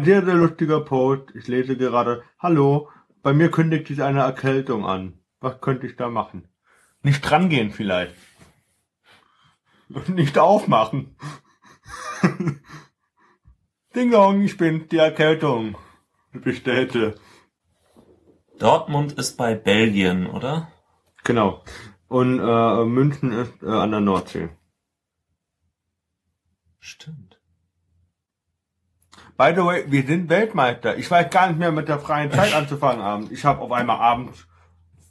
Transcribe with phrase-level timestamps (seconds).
[0.00, 1.34] Sehr, sehr lustiger Post.
[1.34, 2.88] Ich lese gerade, hallo,
[3.20, 5.18] bei mir kündigt sich eine Erkältung an.
[5.40, 6.46] Was könnte ich da machen?
[7.02, 8.14] Nicht drangehen vielleicht.
[10.06, 11.16] Nicht aufmachen.
[13.96, 15.76] Ding dong, ich bin die Erkältung.
[16.32, 17.16] Bestellte.
[18.60, 20.70] Dortmund ist bei Belgien, oder?
[21.24, 21.64] Genau.
[22.06, 24.50] Und äh, München ist äh, an der Nordsee.
[26.78, 27.27] Stimmt.
[29.38, 30.98] By the way, wir sind Weltmeister.
[30.98, 33.30] Ich weiß gar nicht mehr mit der freien Zeit anzufangen abends.
[33.30, 34.48] Ich habe auf einmal abends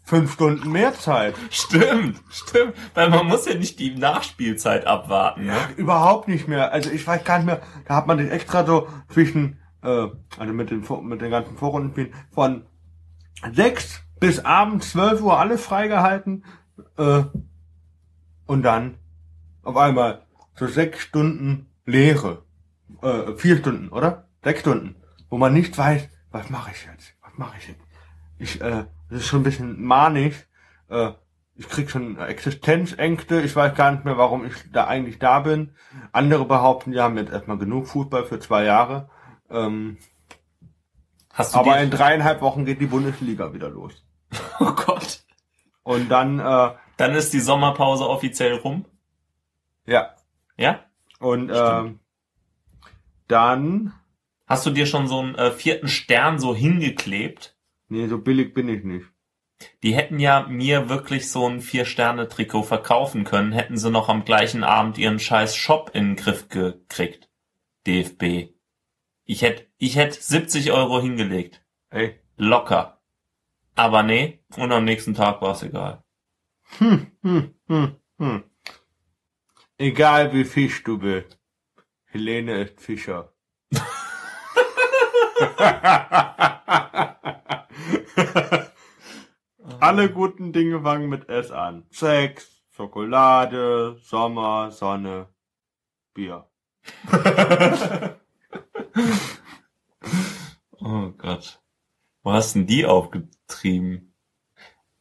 [0.04, 1.34] fünf Stunden mehr Zeit.
[1.50, 2.74] Stimmt, stimmt.
[2.94, 5.46] Weil man muss ja nicht die Nachspielzeit abwarten.
[5.46, 5.54] Ne?
[5.54, 6.74] Ja, überhaupt nicht mehr.
[6.74, 7.62] Also ich weiß gar nicht mehr.
[7.86, 12.14] Da hat man sich extra so zwischen, äh, also mit den mit den ganzen Vorrundenspielen
[12.32, 12.66] von
[13.54, 16.44] sechs bis abends zwölf Uhr alles freigehalten.
[16.98, 17.24] Äh,
[18.46, 18.98] und dann
[19.64, 22.44] auf einmal so sechs Stunden Leere.
[23.02, 24.28] Äh, vier Stunden, oder?
[24.44, 24.96] Sechs Stunden.
[25.30, 27.14] Wo man nicht weiß, was mache ich jetzt?
[27.22, 27.82] Was mache ich jetzt?
[28.40, 30.48] Ich, äh, das ist schon ein bisschen manisch.
[30.90, 31.12] Äh,
[31.56, 33.42] ich krieg schon Existenzängste.
[33.42, 35.72] Ich weiß gar nicht mehr, warum ich da eigentlich da bin.
[36.12, 39.10] Andere behaupten, die haben jetzt erstmal genug Fußball für zwei Jahre.
[39.50, 39.98] Ähm,
[41.34, 44.04] Hast du aber in dreieinhalb Wochen geht die Bundesliga wieder los.
[44.60, 45.24] Oh Gott.
[45.84, 48.86] Und dann, äh, Dann ist die Sommerpause offiziell rum.
[49.86, 50.16] ja.
[50.58, 50.80] Ja?
[51.20, 51.88] Und Stimmt.
[51.88, 52.00] ähm,
[53.28, 53.94] dann,
[54.48, 57.56] Hast du dir schon so einen äh, vierten Stern so hingeklebt?
[57.90, 59.06] nee, so billig bin ich nicht.
[59.84, 64.64] Die hätten ja mir wirklich so ein Vier-Sterne-Trikot verkaufen können, hätten sie noch am gleichen
[64.64, 67.30] Abend ihren scheiß Shop in den Griff gekriegt.
[67.88, 68.54] DFB.
[69.26, 71.64] Ich hätte, ich hätte 70 Euro hingelegt.
[71.90, 72.20] Ey.
[72.38, 73.02] Locker.
[73.76, 76.04] Aber nee, und am nächsten Tag war es egal.
[76.78, 78.44] Hm, hm, hm, hm.
[79.78, 81.37] Egal wie Fisch du bist.
[82.08, 83.34] Helene ist Fischer.
[89.80, 91.86] Alle guten Dinge fangen mit S an.
[91.92, 95.28] Sex, Schokolade, Sommer, Sonne,
[96.14, 96.50] Bier.
[100.80, 101.62] Oh Gott.
[102.24, 104.14] Wo hast denn die aufgetrieben?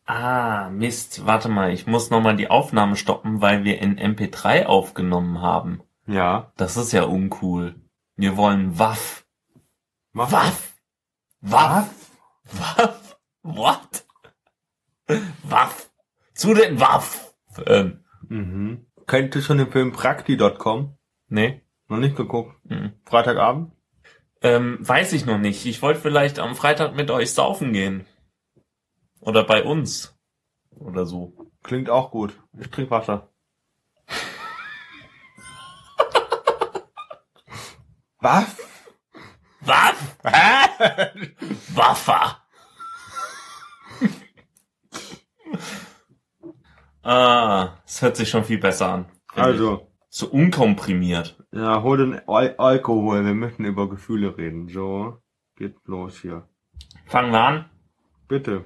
[0.05, 1.27] Ah, Mist.
[1.27, 5.83] Warte mal, ich muss nochmal die Aufnahme stoppen, weil wir in MP3 aufgenommen haben.
[6.07, 6.53] Ja.
[6.57, 7.75] Das ist ja uncool.
[8.17, 9.27] Wir wollen Waff.
[10.13, 10.75] Mach Waff.
[11.41, 11.91] Waff.
[12.53, 13.19] Waff.
[13.43, 14.07] What?
[15.45, 15.91] Waff.
[16.35, 17.35] Zu den Waff.
[17.67, 18.87] Ähm, Mhm.
[19.07, 20.97] Kennt ihr schon den Film Prakti.com?
[21.29, 21.63] nee.
[21.89, 22.57] Noch nicht geguckt.
[22.65, 22.95] Mhm.
[23.05, 23.71] Freitagabend?
[24.43, 25.65] Ähm, weiß ich noch nicht.
[25.67, 28.05] Ich wollte vielleicht am Freitag mit euch saufen gehen.
[29.21, 30.17] Oder bei uns.
[30.81, 31.33] Oder so.
[31.63, 32.37] Klingt auch gut.
[32.59, 33.33] Ich trinke Wasser.
[38.21, 38.57] Was?
[39.61, 40.17] Waff.
[40.25, 40.69] Hä?
[41.75, 42.43] Waffer.
[47.03, 49.07] ah, es hört sich schon viel besser an.
[49.35, 49.97] Also, ich.
[50.09, 51.37] So unkomprimiert.
[51.53, 53.25] ja, hol den Al Alkohol.
[53.25, 54.69] Wir möchten über Gefühle reden.
[54.69, 55.21] So,
[55.57, 56.49] geht los hier.
[57.07, 57.71] Fangen wir an.
[58.29, 58.65] Bitte.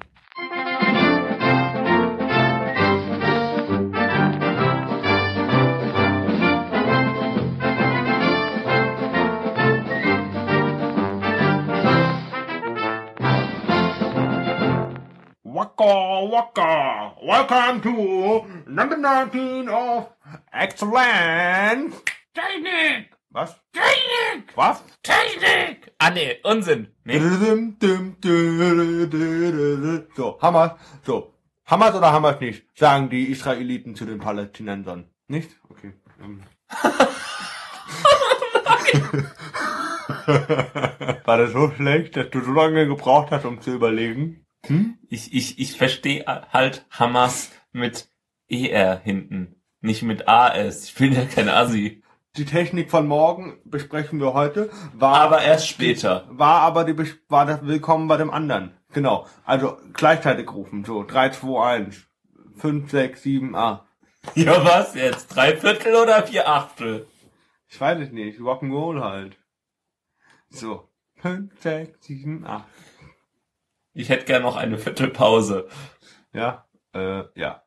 [16.30, 17.16] Waka.
[17.26, 20.10] Welcome to number 19 of
[20.52, 21.96] Excellence.
[22.32, 23.06] Technik.
[23.32, 23.56] Was?
[23.74, 24.54] Technik.
[24.54, 24.80] Was?
[25.02, 25.90] Technik!
[25.98, 26.86] Ah nee, Unsinn.
[27.04, 27.18] Nee.
[30.14, 30.72] So, Hamas,
[31.04, 31.34] so.
[31.66, 35.10] Hamas oder Hamas nicht, sagen die Israeliten zu den Palästinensern.
[35.26, 35.50] Nicht?
[35.68, 35.94] Okay.
[36.22, 36.44] ähm.
[41.24, 44.46] War das so schlecht, dass du so lange gebraucht hast, um zu überlegen?
[44.66, 44.98] Hm?
[45.08, 48.08] Ich, ich, ich verstehe halt Hamas mit
[48.48, 49.56] ER hinten.
[49.80, 50.84] Nicht mit AS.
[50.84, 52.02] Ich bin ja kein Assi.
[52.36, 54.70] Die Technik von morgen besprechen wir heute.
[54.94, 56.26] War Aber erst später.
[56.30, 56.96] War aber die
[57.28, 58.72] war das Willkommen bei dem anderen.
[58.92, 59.26] Genau.
[59.44, 60.84] Also gleichzeitig rufen.
[60.84, 62.06] So 3, 2, 1.
[62.56, 63.84] 5, 6, 7, 8.
[64.34, 65.34] Ja, was jetzt?
[65.34, 67.06] Drei Viertel oder vier Achtel?
[67.68, 68.38] Ich weiß es nicht.
[68.38, 69.38] Rock'n'Roll halt.
[70.50, 70.88] So.
[71.16, 72.64] 5, 6, 7, 8.
[73.92, 75.68] Ich hätte gern noch eine Viertelpause.
[76.32, 76.66] Ja.
[76.92, 77.62] Äh, ja.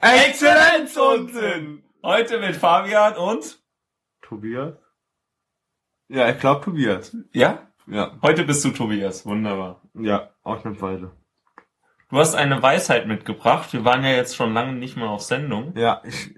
[0.00, 1.84] Exzellenzunsinn!
[2.02, 3.62] Heute mit Fabian und?
[4.22, 4.74] Tobias?
[6.08, 7.16] Ja, ich glaube Tobias.
[7.32, 7.70] Ja?
[7.86, 8.18] Ja.
[8.22, 9.24] Heute bist du Tobias.
[9.26, 9.82] Wunderbar.
[9.94, 11.12] Ja, ausnahmsweise.
[12.10, 13.72] Du hast eine Weisheit mitgebracht.
[13.72, 15.74] Wir waren ja jetzt schon lange nicht mehr auf Sendung.
[15.76, 16.34] Ja, ich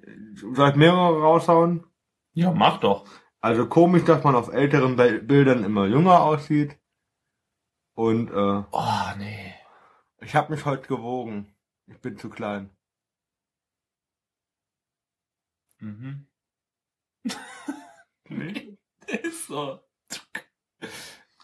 [0.54, 1.84] soll ich mehrere raushauen?
[2.32, 3.04] Ja, mach doch.
[3.40, 6.76] Also komisch, dass man auf älteren Bi- Bildern immer jünger aussieht.
[7.96, 9.54] Und äh, Oh, nee.
[10.20, 11.54] ich habe mich heute gewogen.
[11.86, 12.70] Ich bin zu klein.
[15.80, 16.26] Mhm.
[19.06, 19.80] Ist so.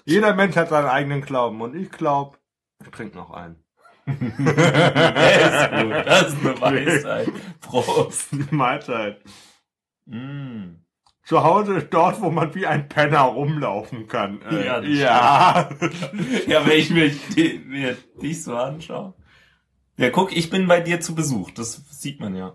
[0.04, 2.38] Jeder Mensch hat seinen eigenen Glauben und ich glaube,
[2.82, 3.64] ich trinke noch einen.
[4.06, 4.20] Der
[5.46, 6.06] ist gut.
[6.06, 7.28] Das ist eine Weisheit.
[7.60, 8.32] Prost.
[8.52, 9.22] Mahlzeit.
[10.06, 10.81] Mm.
[11.24, 14.42] Zu Hause ist dort, wo man wie ein Penner rumlaufen kann.
[14.42, 15.69] Äh, Ja, das ja.
[16.48, 19.14] Ja, wenn ich mir, die- mir dich so anschaue.
[19.96, 21.50] Ja, guck, ich bin bei dir zu Besuch.
[21.52, 22.54] Das sieht man ja.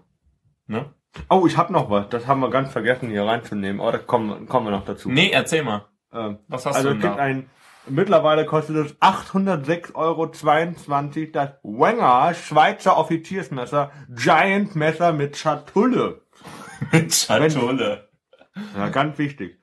[0.67, 0.93] Ne?
[1.29, 2.09] Oh, ich habe noch was.
[2.09, 3.79] Das haben wir ganz vergessen hier reinzunehmen.
[3.79, 5.09] Oh, da kommen, kommen wir noch dazu.
[5.09, 5.85] Nee, erzähl mal.
[6.13, 7.23] Ähm, Was hast also du es denn gibt da?
[7.23, 7.49] ein,
[7.87, 16.21] mittlerweile kostet es 806,22 Euro das Wenger Schweizer Offiziersmesser Giant Messer mit Schatulle.
[16.91, 18.06] Mit Schatulle.
[18.75, 19.59] Ja, ganz wichtig.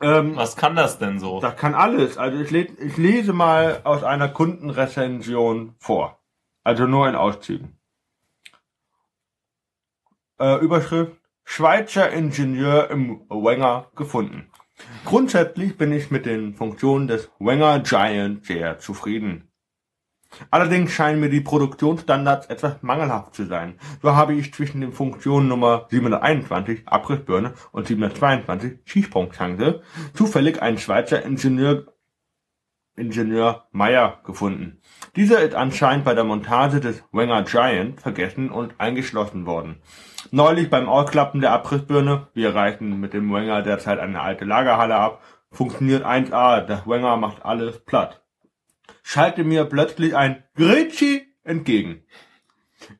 [0.00, 1.40] Ähm, Was kann das denn so?
[1.40, 2.18] das kann alles.
[2.18, 6.18] Also ich, le ich lese mal aus einer Kundenrezension vor.
[6.64, 7.78] Also nur in Auszügen.
[10.38, 14.50] Äh, Überschrift Schweizer Ingenieur im Wenger gefunden.
[15.04, 19.51] Grundsätzlich bin ich mit den Funktionen des Wenger Giant sehr zufrieden.
[20.50, 23.78] Allerdings scheinen mir die Produktionsstandards etwas mangelhaft zu sein.
[24.02, 29.80] So habe ich zwischen den Funktionen Nummer 721 Abrissbirne und 722 Schießpunktzange
[30.14, 31.86] zufällig einen Schweizer Ingenieur
[32.94, 34.82] Ingenieur Meyer gefunden.
[35.16, 39.80] Dieser ist anscheinend bei der Montage des Wenger Giant vergessen und eingeschlossen worden.
[40.30, 45.22] Neulich beim Ausklappen der Abrissbirne, wir reichen mit dem Wenger derzeit eine alte Lagerhalle ab,
[45.50, 48.21] funktioniert 1A, der Wenger macht alles platt.
[49.02, 52.04] Schalte mir plötzlich ein Gritschi entgegen.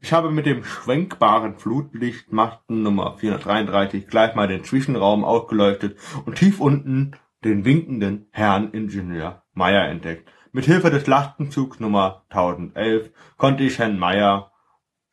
[0.00, 6.60] Ich habe mit dem schwenkbaren Flutlichtmasten Nummer 433 gleich mal den Zwischenraum ausgeleuchtet und tief
[6.60, 7.12] unten
[7.44, 10.30] den winkenden Herrn Ingenieur Meyer entdeckt.
[10.52, 14.52] Mit Hilfe des Lastenzugs Nummer 1011 konnte ich Herrn Meyer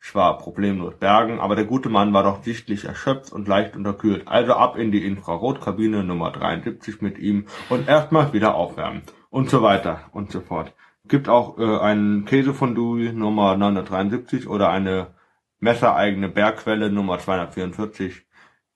[0.00, 4.28] zwar problemlos bergen, aber der gute Mann war doch sichtlich erschöpft und leicht unterkühlt.
[4.28, 9.02] Also ab in die Infrarotkabine Nummer 73 mit ihm und erstmal wieder aufwärmen.
[9.30, 10.74] Und so weiter und so fort.
[11.06, 15.14] Gibt auch äh, einen Käsefondue Nummer 973 oder eine
[15.60, 18.26] messereigene Bergquelle Nummer 244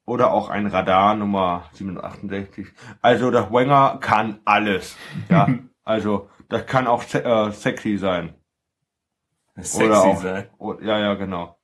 [0.06, 2.68] oder auch ein Radar Nummer 768.
[3.00, 4.96] Also der Wenger kann alles.
[5.28, 5.48] Ja,
[5.84, 8.34] also das kann auch se äh, sexy sein.
[9.56, 10.50] Sexy oder auch, sein.
[10.58, 11.58] Oh, ja, ja, genau.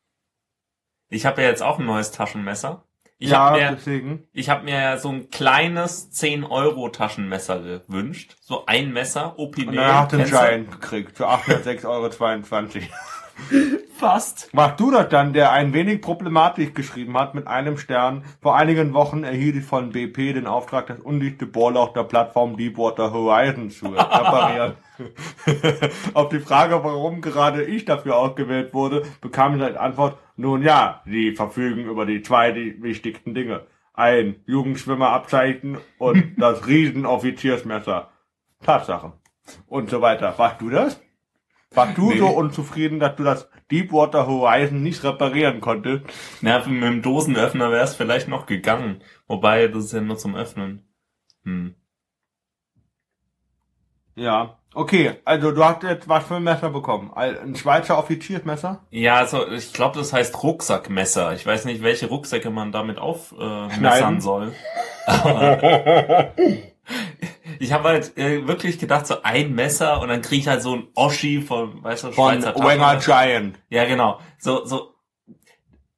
[1.09, 2.85] Ich habe ja jetzt auch ein neues Taschenmesser.
[3.23, 4.27] Ich ja, habe mir, deswegen.
[4.33, 8.35] ich hab mir ja so ein kleines 10 Euro Taschenmesser gewünscht.
[8.41, 9.69] So ein Messer, Opinel.
[9.69, 10.25] Und dann hat den?
[10.25, 12.87] Giant gekriegt für 806,22 Euro.
[13.97, 14.49] Fast.
[14.53, 18.25] Mach du das dann, der ein wenig problematisch geschrieben hat mit einem Stern.
[18.41, 23.13] Vor einigen Wochen erhielt ich von BP den Auftrag, das undichte Bohrloch der Plattform Deepwater
[23.13, 24.75] Horizon zu reparieren.
[26.15, 31.03] Auf die Frage, warum gerade ich dafür ausgewählt wurde, bekam ich als Antwort, nun ja,
[31.05, 33.67] sie verfügen über die zwei wichtigsten Dinge.
[33.93, 38.11] Ein Jugendschwimmerabzeichen und das Riesenoffiziersmesser.
[38.63, 39.13] Tatsache.
[39.67, 40.35] Und so weiter.
[40.37, 41.01] Warst du das?
[41.73, 42.19] Warst du Nee.
[42.19, 46.05] so unzufrieden, dass du das Deepwater Horizon nicht reparieren konntest?
[46.41, 49.03] Na, mit dem Dosenöffner wäre es vielleicht noch gegangen.
[49.29, 50.89] Wobei, das ist ja nur zum Öffnen.
[51.45, 51.77] Hm.
[54.17, 54.57] Ja.
[54.75, 57.13] Okay, also du hast jetzt was für ein Messer bekommen?
[57.15, 58.85] Ein Schweizer Offiziersmesser?
[58.91, 61.35] Ja, also ich glaube, das heißt Rucksackmesser.
[61.35, 64.53] Ich weiß nicht, welche Rucksäcke man damit aufmessern äh, soll.
[65.07, 66.33] Aber
[67.61, 70.75] ich habe halt äh, wirklich gedacht, so ein Messer und dann kriege ich halt so
[70.77, 72.97] ein Oschi von, weißt du, Von Schweizer Wenger.
[72.97, 73.59] Giant.
[73.69, 74.19] Ja, genau.
[74.39, 74.95] So, so.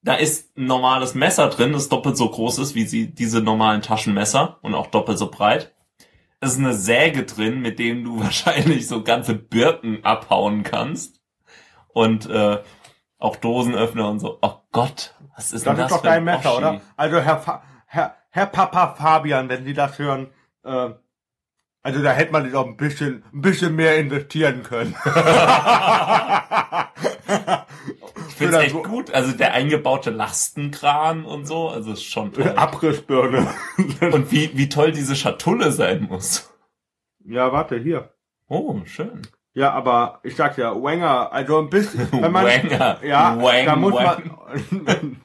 [0.03, 3.83] Da ist ein normales Messer drin, das doppelt so groß ist wie sie, diese normalen
[3.83, 5.73] Taschenmesser und auch doppelt so breit.
[6.41, 11.21] Es ist eine Säge drin, mit dem du wahrscheinlich so ganze Birken abhauen kannst.
[11.95, 12.59] Und äh,
[13.19, 14.39] auch Dosenöffner und so.
[14.43, 16.81] Oh Gott, was ist Das denn ist das doch für ein dein Messer, oder?
[16.97, 20.31] Also Herr, Fa Herr, Herr Papa Fabian, wenn Sie das hören,
[20.65, 20.91] äh,
[21.83, 24.95] also da hätte man doch ein bisschen, ein bisschen mehr investieren können.
[28.29, 29.13] Ich find's echt gut.
[29.13, 32.53] Also der eingebaute Lastenkran und so, also ist schon toll.
[32.57, 33.47] Abrissbirne.
[34.01, 36.53] Und wie, wie toll diese Schatulle sein muss.
[37.25, 38.11] ja, warte, hier.
[38.49, 39.23] Oh, schön.
[39.55, 42.99] Ja, aber ich sag ja, Wenger, also ein bisschen, wenn man, Wanger.
[43.05, 44.39] ja, Wang, da muss wang.
[44.71, 45.21] man,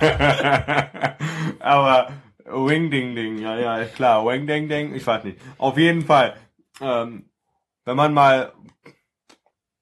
[1.58, 2.10] aber
[2.50, 5.40] Wing Ding Ding, ja, ja, ist klar, Wang Ding Ding, ich weiß nicht.
[5.58, 6.36] Auf jeden Fall,
[6.80, 7.30] ähm,
[7.84, 8.52] wenn man mal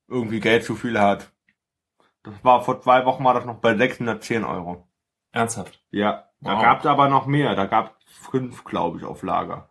[0.08, 1.30] irgendwie Geld zu viel hat,
[2.22, 4.86] das war vor zwei Wochen war das noch bei 610 Euro.
[5.32, 5.80] Ernsthaft.
[5.90, 6.62] Ja, da Wow.
[6.62, 9.68] gab's aber noch mehr, da gab's fünf, glaube ich, auf Lager.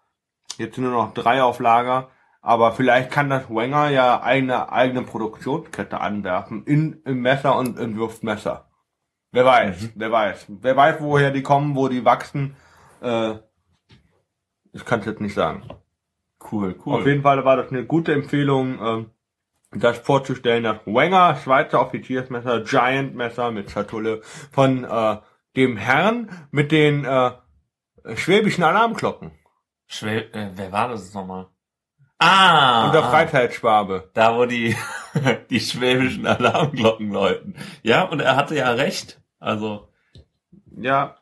[0.57, 2.09] Jetzt sind nur noch drei auf Lager.
[2.41, 7.95] Aber vielleicht kann das Wenger ja eine eigene Produktionskette anwerfen in, im Messer und im
[7.95, 8.69] Würfmesser.
[9.31, 9.91] Wer weiß, Mhm.
[9.95, 10.45] wer weiß.
[10.49, 12.55] Wer weiß, woher die kommen, wo die wachsen.
[13.05, 13.39] Äh,
[14.73, 15.63] ich kann es jetzt nicht sagen.
[16.51, 16.99] Cool, cool.
[16.99, 19.11] Auf jeden Fall war das eine gute Empfehlung, ähm,
[19.71, 24.21] das vorzustellen, das Wenger Schweizer Offiziersmesser, Giant Messer mit Schatulle
[24.51, 25.17] von äh,
[25.55, 27.31] dem Herrn mit den äh,
[28.15, 29.31] schwäbischen Alarmglocken
[29.87, 31.47] Schwä äh, wer war das nochmal?
[32.17, 32.85] Ah!
[32.85, 33.09] und der ah.
[33.09, 34.09] Freizeitschwabe.
[34.13, 34.75] Da, wo die,
[35.49, 37.55] die schwäbischen Alarmglocken läuten.
[37.83, 39.21] Ja, und er hatte ja recht.
[39.39, 39.89] Also,
[40.77, 41.17] Ja,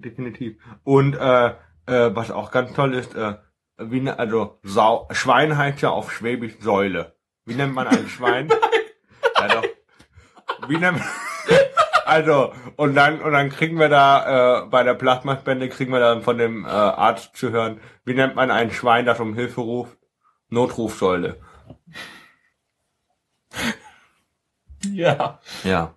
[0.00, 0.56] definitiv.
[0.84, 1.48] Und äh,
[1.86, 3.36] äh, was auch ganz toll ist, äh,
[3.78, 7.16] wie ne, also Sau Schwein heißt ja auf Schwäbisch Säule.
[7.44, 8.48] Wie nennt man ein Schwein?
[9.38, 9.64] ja doch.
[10.68, 11.00] Wie nennt
[12.04, 16.22] Also, und dann, und dann kriegen wir da, äh, bei der Plasmaspende kriegen wir dann
[16.22, 19.98] von dem äh, Arzt zu hören, wie nennt man ein Schwein, das um Hilfe ruft?
[20.48, 21.38] Notrufsäule.
[24.90, 25.38] ja.
[25.64, 25.94] Ja.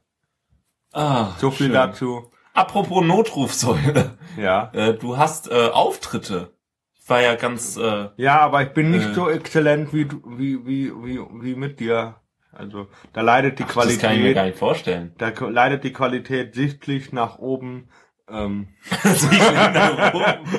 [0.91, 1.73] Ah, So viel schön.
[1.73, 2.30] dazu.
[2.53, 4.17] Apropos Notrufsäule.
[4.37, 4.69] Ja.
[4.73, 6.53] Äh, du hast äh, Auftritte.
[6.93, 9.13] Ich war ja ganz, äh, Ja, aber ich bin nicht Äh.
[9.13, 12.15] so exzellent wie, du- wie, wie, wie, wie mit dir.
[12.53, 15.15] Also, da leidet die das kann ich mir gar Qualität, nicht vorstellen.
[15.17, 17.89] da leidet die Qualität sichtlich nach oben.
[18.29, 18.67] Ähm.
[19.03, 20.49] Sicher nach oben.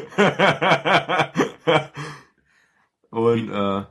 [3.11, 3.85] Und äh,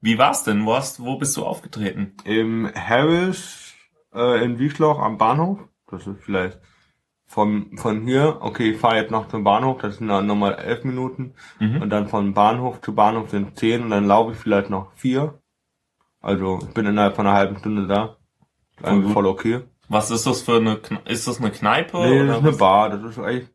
[0.00, 0.64] Wie war's denn?
[0.64, 2.14] Wo, hast, wo bist du aufgetreten?
[2.24, 3.74] im Harris
[4.14, 5.58] äh, in Wiesloch am Bahnhof,
[5.90, 6.60] das ist vielleicht
[7.28, 10.82] von, von hier, okay, ich fahre jetzt noch zum Bahnhof, das sind dann nochmal elf
[10.82, 11.34] Minuten.
[11.60, 11.82] Mhm.
[11.82, 15.38] Und dann von Bahnhof zu Bahnhof sind zehn und dann laufe ich vielleicht noch vier.
[16.20, 18.16] Also ich bin innerhalb von einer halben Stunde da.
[18.78, 19.12] Voll Eigentlich gut.
[19.12, 19.60] voll okay.
[19.90, 21.98] Was ist das für eine, Kne ist das eine Kneipe?
[21.98, 22.58] Nee, das ist eine was?
[22.58, 23.52] Bar, das ist echt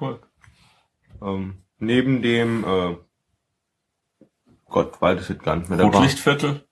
[0.00, 0.20] Cool.
[1.22, 2.96] ähm, neben dem äh,
[4.66, 5.80] Gott, weiß ich jetzt gar nicht mehr.
[5.80, 6.66] Rotlichtviertel?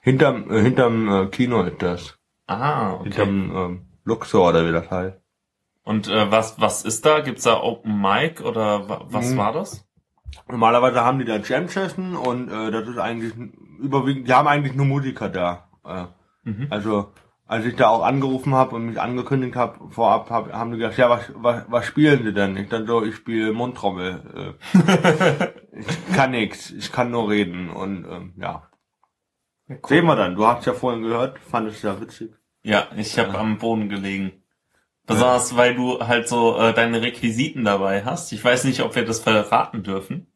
[0.00, 2.18] Hinterm, äh, hinterm äh, Kino ist das.
[2.46, 3.04] Ah, okay.
[3.04, 5.16] Hinterm ähm, Luxor oder wie das heißt.
[5.84, 7.20] Und äh, was was ist da?
[7.20, 9.36] Gibt's da Open Mic oder wa was Mhm.
[9.38, 9.84] war das?
[10.48, 13.32] Normalerweise haben die da Jam Session und äh, das ist eigentlich
[13.78, 15.68] überwiegend, die haben eigentlich nur Musiker da.
[15.84, 16.04] Äh,
[16.44, 16.66] Mhm.
[16.70, 17.12] Also
[17.46, 20.98] als ich da auch angerufen habe und mich angekündigt habe vorab, hab, haben die gesagt,
[20.98, 22.56] ja was, was, was spielen sie denn?
[22.56, 24.56] Ich dann so, ich spiele Mundtrommel.
[24.74, 25.48] Äh,
[25.78, 28.68] ich kann nix, ich kann nur reden und ähm, ja.
[29.86, 30.34] Sehen wir dann.
[30.36, 32.32] Du hast ja vorhin gehört, fand es ja witzig.
[32.62, 33.38] Ja, ich habe Ja.
[33.40, 34.32] am Boden gelegen.
[35.06, 38.30] Besonders weil du halt so äh, deine Requisiten dabei hast.
[38.32, 40.26] Ich weiß nicht, ob wir das verraten dürfen.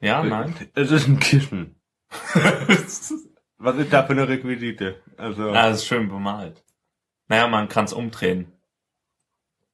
[0.00, 0.54] Ja, nein.
[0.74, 1.80] Es ist ein Kissen.
[3.58, 5.02] Was ist da für eine Requisite?
[5.16, 6.62] Also ah, ist schön bemalt.
[7.28, 8.52] Naja, man kann's umdrehen.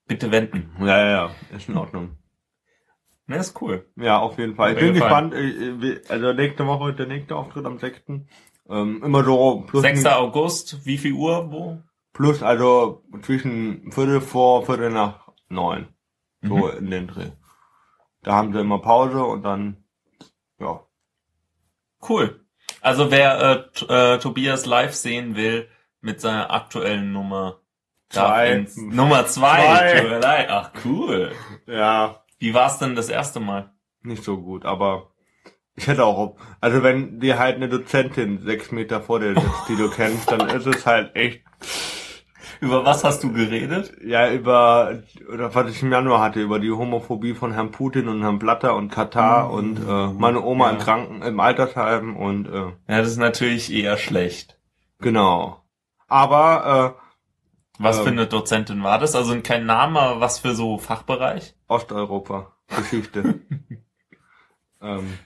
[0.06, 0.74] Bitte wenden.
[0.80, 2.16] ja, ja, ja, ist in Ordnung.
[3.26, 3.86] Ne, ist cool.
[3.96, 4.70] Ja, auf jeden Fall.
[4.70, 5.30] Ich Hat mir bin gefallen.
[5.30, 5.84] gespannt.
[5.84, 8.02] Ich- ich- Also nächste Woche der nächste Auftritt am 6.
[8.68, 10.06] Ähm, immer so plus, 6.
[10.06, 11.78] August, wie viel Uhr, wo?
[12.12, 15.88] plus also zwischen Viertel vor, Viertel nach neun.
[16.42, 16.78] So Mhm.
[16.78, 17.30] in den Dreh.
[18.22, 19.84] Da haben sie immer Pause und dann,
[20.60, 20.80] ja.
[22.08, 22.44] Cool.
[22.80, 25.68] Also wer äh, äh, Tobias live sehen will
[26.00, 27.60] mit seiner aktuellen Nummer.
[28.10, 28.66] Zwei.
[28.76, 30.18] Nummer zwei.
[30.20, 30.50] Zwei.
[30.50, 31.32] Ach cool.
[31.66, 33.72] Ja, Wie war's denn das erste Mal?
[34.02, 35.11] nicht so gut, aber
[35.76, 39.76] ich hätte auch, also wenn dir halt eine Dozentin sechs Meter vor dir sitzt, die
[39.76, 41.42] du kennst, dann ist es halt echt
[42.60, 43.92] Über was hast du geredet?
[44.04, 45.02] Ja, über,
[45.32, 48.76] oder was ich im Januar hatte, über die Homophobie von Herrn Putin und Herrn Blatter
[48.76, 50.72] und Katar Oh, und äh, meine Oma ja.
[50.72, 52.52] im Kranken, im Altersheim und äh,
[52.88, 54.58] Ja, das ist natürlich eher schlecht.
[55.00, 55.58] genau.
[56.08, 56.96] Aber
[57.78, 58.04] Was Ähm.
[58.04, 59.14] für eine Dozentin war das?
[59.14, 61.54] Also kein Name, aber was für so Fachbereich?
[61.68, 63.40] äh, Osteuropa, Geschichte.
[64.82, 65.18] ähm,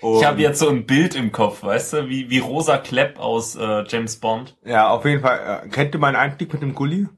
[0.00, 3.18] Ich habe und- jetzt so ein Bild im Kopf, weißt du, wie, wie Rosa Klepp
[3.18, 4.56] aus äh, James Bond.
[4.64, 5.62] Ja, auf jeden Fall.
[5.64, 7.08] Äh, kennt ihr meinen Einstieg mit dem Gulli?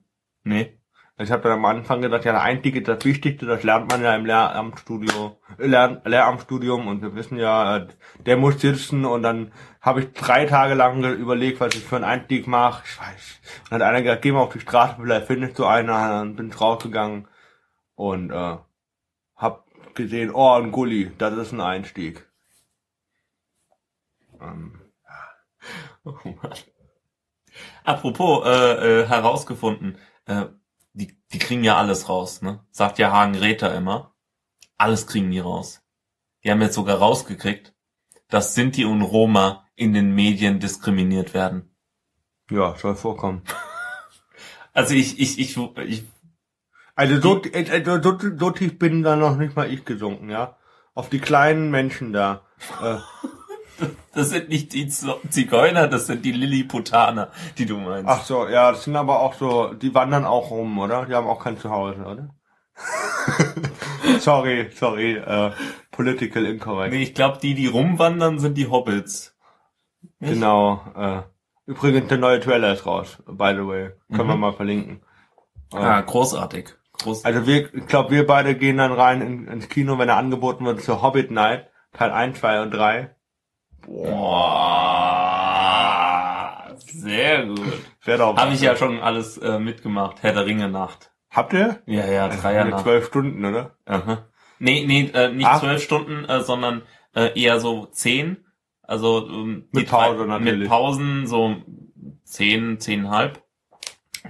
[0.44, 0.76] Nee.
[1.18, 4.02] Ich habe dann am Anfang gesagt, ja, der Einstieg ist das Wichtigste, das lernt man
[4.02, 7.88] ja im Lehramtsstudio, äh, Lern, Lehramtsstudium und wir wissen ja, äh,
[8.24, 12.06] der muss sitzen und dann habe ich drei Tage lang überlegt, was ich für einen
[12.06, 12.84] Einstieg mache.
[12.86, 13.40] Ich weiß.
[13.64, 16.36] Und dann hat einer gesagt, geh mal auf die Straße, vielleicht findest du einen, dann
[16.36, 17.28] bin ich rausgegangen
[17.96, 18.56] und äh,
[19.36, 22.29] hab gesehen, oh, ein Gulli, das ist ein Einstieg.
[24.40, 24.80] Ähm,
[26.04, 26.54] Oh Mann.
[27.84, 30.46] Apropos, äh, äh, herausgefunden, äh,
[30.92, 32.64] die, die kriegen ja alles raus, ne?
[32.70, 34.14] Sagt ja Hagen Räther immer.
[34.76, 35.82] Alles kriegen die raus.
[36.42, 37.74] Die haben jetzt sogar rausgekriegt,
[38.28, 41.74] dass Sinti und Roma in den Medien diskriminiert werden.
[42.50, 43.42] ja, soll vorkommen.
[44.72, 46.04] Also ich, ich, ich, ich
[46.94, 50.56] Also so, äh, so, so, so tief bin da noch nicht mal ich gesunken, ja.
[50.94, 52.46] Auf die kleinen Menschen da.
[52.80, 52.98] Äh,
[54.14, 58.08] Das sind nicht die Zigeuner, das sind die Lilliputaner, die du meinst.
[58.08, 61.06] ach so, ja, das sind aber auch so, die wandern auch rum, oder?
[61.06, 62.34] Die haben auch kein Zuhause, oder?
[64.20, 65.50] sorry, sorry, äh,
[65.90, 66.92] political incorrect.
[66.92, 69.36] Nee, ich glaube, die, die rumwandern, sind die Hobbits.
[70.18, 70.34] Nicht?
[70.34, 70.80] Genau.
[70.96, 71.22] Äh,
[71.66, 73.90] übrigens, der neue Trailer ist raus, by the way.
[74.14, 74.40] Können wir Mhm.
[74.40, 75.02] mal verlinken.
[75.72, 76.74] Äh, Ah, großartig.
[77.02, 80.16] Groß Also wir, ich glaube, wir beide gehen dann rein in, ins Kino, wenn er
[80.16, 83.14] angeboten wird zur Hobbit Night, Teil 1, 2 und 3.
[85.00, 87.60] Boah, sehr gut.
[88.06, 90.22] Habe ich ja schon alles äh, mitgemacht.
[90.22, 91.10] Herr der Ringe Nacht.
[91.30, 91.80] Habt ihr?
[91.86, 92.82] Ja, ja, Mit Dreiernacht.
[92.84, 93.76] zwölf Stunden, oder?
[93.86, 94.26] Aha.
[94.58, 95.60] Nee, nee, äh, nicht Ach.
[95.60, 96.82] zwölf Stunden, äh, sondern
[97.14, 98.44] äh, eher so zehn.
[98.82, 100.58] Also ähm, Mit die drei- Pause natürlich.
[100.60, 101.56] Mit Pausen so
[102.24, 103.42] zehn, zehnhalb.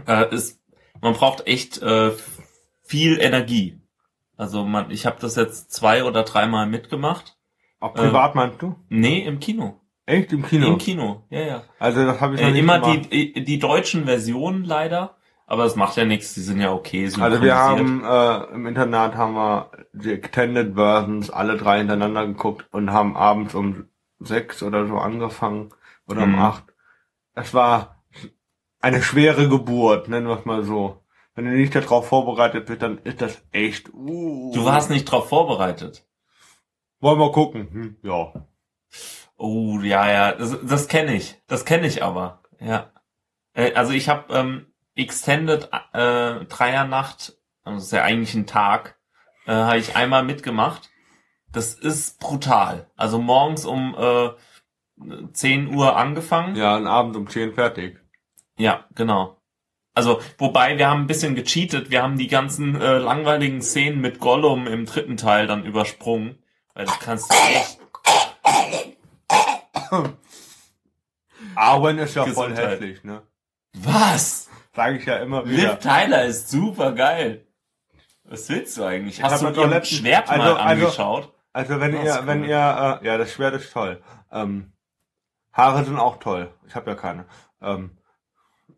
[0.06, 0.60] Äh, ist,
[1.00, 2.12] man braucht echt äh,
[2.82, 3.78] viel Energie.
[4.36, 7.36] Also man, ich habe das jetzt zwei oder dreimal mitgemacht.
[7.80, 8.76] Auch privat meinst du?
[8.88, 9.80] Nee, im Kino.
[10.06, 10.66] Echt im Kino?
[10.66, 11.62] Im Kino, ja, ja.
[11.78, 13.12] Also das habe ich noch Äh, nicht immer gemacht.
[13.12, 17.04] die, die deutschen Versionen leider, aber das macht ja nichts, die sind ja okay.
[17.20, 22.66] Also wir haben äh, im Internat haben wir die Extended Versions alle drei hintereinander geguckt
[22.72, 23.86] und haben abends um
[24.18, 25.70] sechs oder so angefangen
[26.08, 26.38] oder um Mhm.
[26.40, 26.64] acht.
[27.34, 28.02] Es war
[28.80, 30.98] eine schwere Geburt, nennen wir es mal so.
[31.34, 33.92] Wenn du nicht darauf vorbereitet bist, dann ist das echt.
[33.94, 36.04] Uh, Du warst nicht drauf vorbereitet.
[37.00, 37.68] Wollen wir gucken?
[37.70, 38.32] Hm, ja.
[39.36, 41.40] Oh, ja, ja, das, das kenne ich.
[41.46, 42.42] Das kenne ich aber.
[42.60, 42.92] Ja.
[43.54, 48.98] Äh, also ich habe ähm, Extended äh, Dreiernacht, also das ist ja eigentlich ein Tag,
[49.46, 50.90] äh, habe ich einmal mitgemacht.
[51.52, 52.90] Das ist brutal.
[52.96, 54.30] Also morgens um äh,
[55.32, 56.56] 10 Uhr angefangen.
[56.56, 57.98] Ja, ein Abend um zehn fertig.
[58.58, 59.38] Ja, genau.
[59.94, 64.20] Also, wobei wir haben ein bisschen gecheatet, wir haben die ganzen äh, langweiligen Szenen mit
[64.20, 66.39] Gollum im dritten Teil dann übersprungen.
[66.74, 67.78] Weil das kannst du echt.
[71.54, 73.22] Arwen ist ja voll hässlich, ne?
[73.74, 74.48] Was?
[74.74, 75.78] Sage ich ja immer Liv wieder.
[75.80, 77.46] Tyler ist super geil.
[78.24, 79.18] Was willst du eigentlich?
[79.18, 81.32] Ich Hast du ihr letztens- Schwert mal also- also- angeschaut?
[81.52, 82.48] Also wenn Das ihr, ist wenn cool.
[82.48, 84.00] ihr, äh, ja, das Schwert ist toll.
[84.30, 84.72] Ähm,
[85.52, 86.54] Haare sind auch toll.
[86.68, 87.26] Ich habe ja keine.
[87.60, 87.98] Ähm,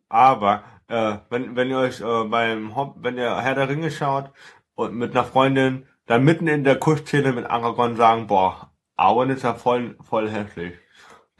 [0.08, 4.30] aber äh, wenn wenn ihr euch äh, beim Hob wenn ihr Herr der Ringe schaut
[4.74, 9.44] und mit einer Freundin dann mitten in der Kussszene mit Aragorn sagen, boah, Arwen ist
[9.44, 10.74] ja voll voll hässlich.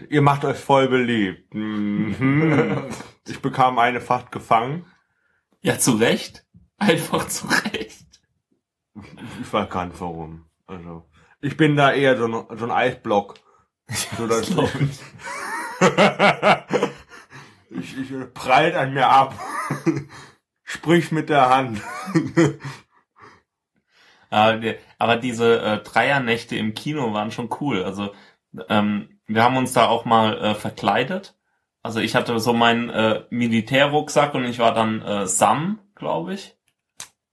[0.08, 1.52] Ihr macht euch voll beliebt.
[1.52, 2.86] Mhm.
[3.28, 4.86] ich bekam eine fast gefangen.
[5.60, 6.46] Ja, zu Recht.
[6.78, 8.06] Einfach zu Recht.
[9.42, 10.46] Ich weiß gar nicht warum.
[10.66, 11.06] Also
[11.42, 13.34] ich bin da eher so ein, so ein Eisblock.
[14.16, 15.00] So, dass glaub ich,
[18.10, 19.38] ich prallt an mir ab.
[20.64, 21.82] Sprich mit der Hand.
[24.32, 27.84] Aber, die- aber diese äh, Dreiernächte im Kino waren schon cool.
[27.84, 28.12] Also
[28.68, 31.34] ähm, wir haben uns da auch mal äh, verkleidet.
[31.82, 36.56] Also ich hatte so meinen äh, Militärrucksack und ich war dann äh, Sam, glaube ich.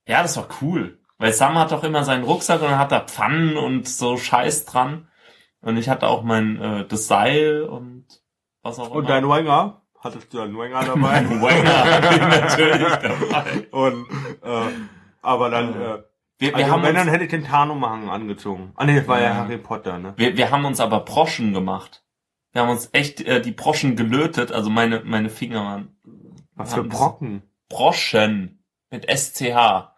[0.06, 0.98] Ja, das war cool.
[1.18, 5.08] Weil Sam hat doch immer seinen Rucksack und hat er Pfannen und so Scheiß dran.
[5.60, 8.06] Und ich hatte auch mein äh, das Seil und
[8.62, 9.08] was auch Und immer.
[9.08, 9.82] dein Wenger?
[10.02, 10.96] Hattest du einen Wenger dabei?
[11.20, 12.94] Mein Wenger hatte ich natürlich
[13.30, 13.68] dabei.
[13.70, 14.06] Und,
[14.42, 14.70] äh,
[15.20, 15.98] aber dann, äh,
[16.40, 18.72] Wir, wir, also haben wenn, dann uns, hätte ich den Tarnumhang angezogen.
[18.74, 19.34] Ah nee, das war ja Ja.
[19.36, 20.14] Harry Potter, ne?
[20.16, 22.02] wir, wir haben uns aber Broschen gemacht.
[22.52, 24.50] Wir haben uns echt äh, die Broschen gelötet.
[24.50, 25.96] Also meine, meine Finger waren
[26.54, 27.42] Was für Brocken.
[27.68, 29.90] Broschen mit SCH.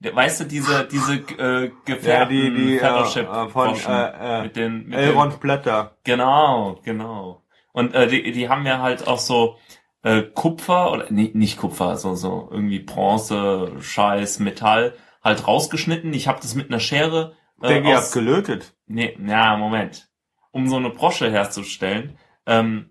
[0.00, 4.42] Weißt du, diese, diese äh, Ja, gefärbten die, die, äh, Fellowship äh, von, äh, äh,
[4.42, 5.96] mit den, mit den Elrons Blätter.
[6.04, 7.42] Genau, genau.
[7.72, 9.56] Und äh, die, die haben ja halt auch so
[10.02, 14.92] äh, Kupfer oder nee, nicht Kupfer, so so irgendwie Bronze, Scheiß, Metall
[15.24, 16.12] halt rausgeschnitten.
[16.12, 18.74] Ich habe das mit einer Schere Ich denke, ihr habt gelötet.
[18.86, 20.08] nee, na Moment.
[20.52, 22.90] Um so eine Brosche herzustellen, ähm,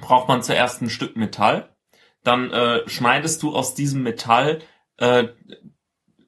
[0.00, 1.74] braucht man zuerst ein Stück Metall.
[2.22, 4.60] Dann äh, schneidest du aus diesem Metall
[4.98, 5.28] äh,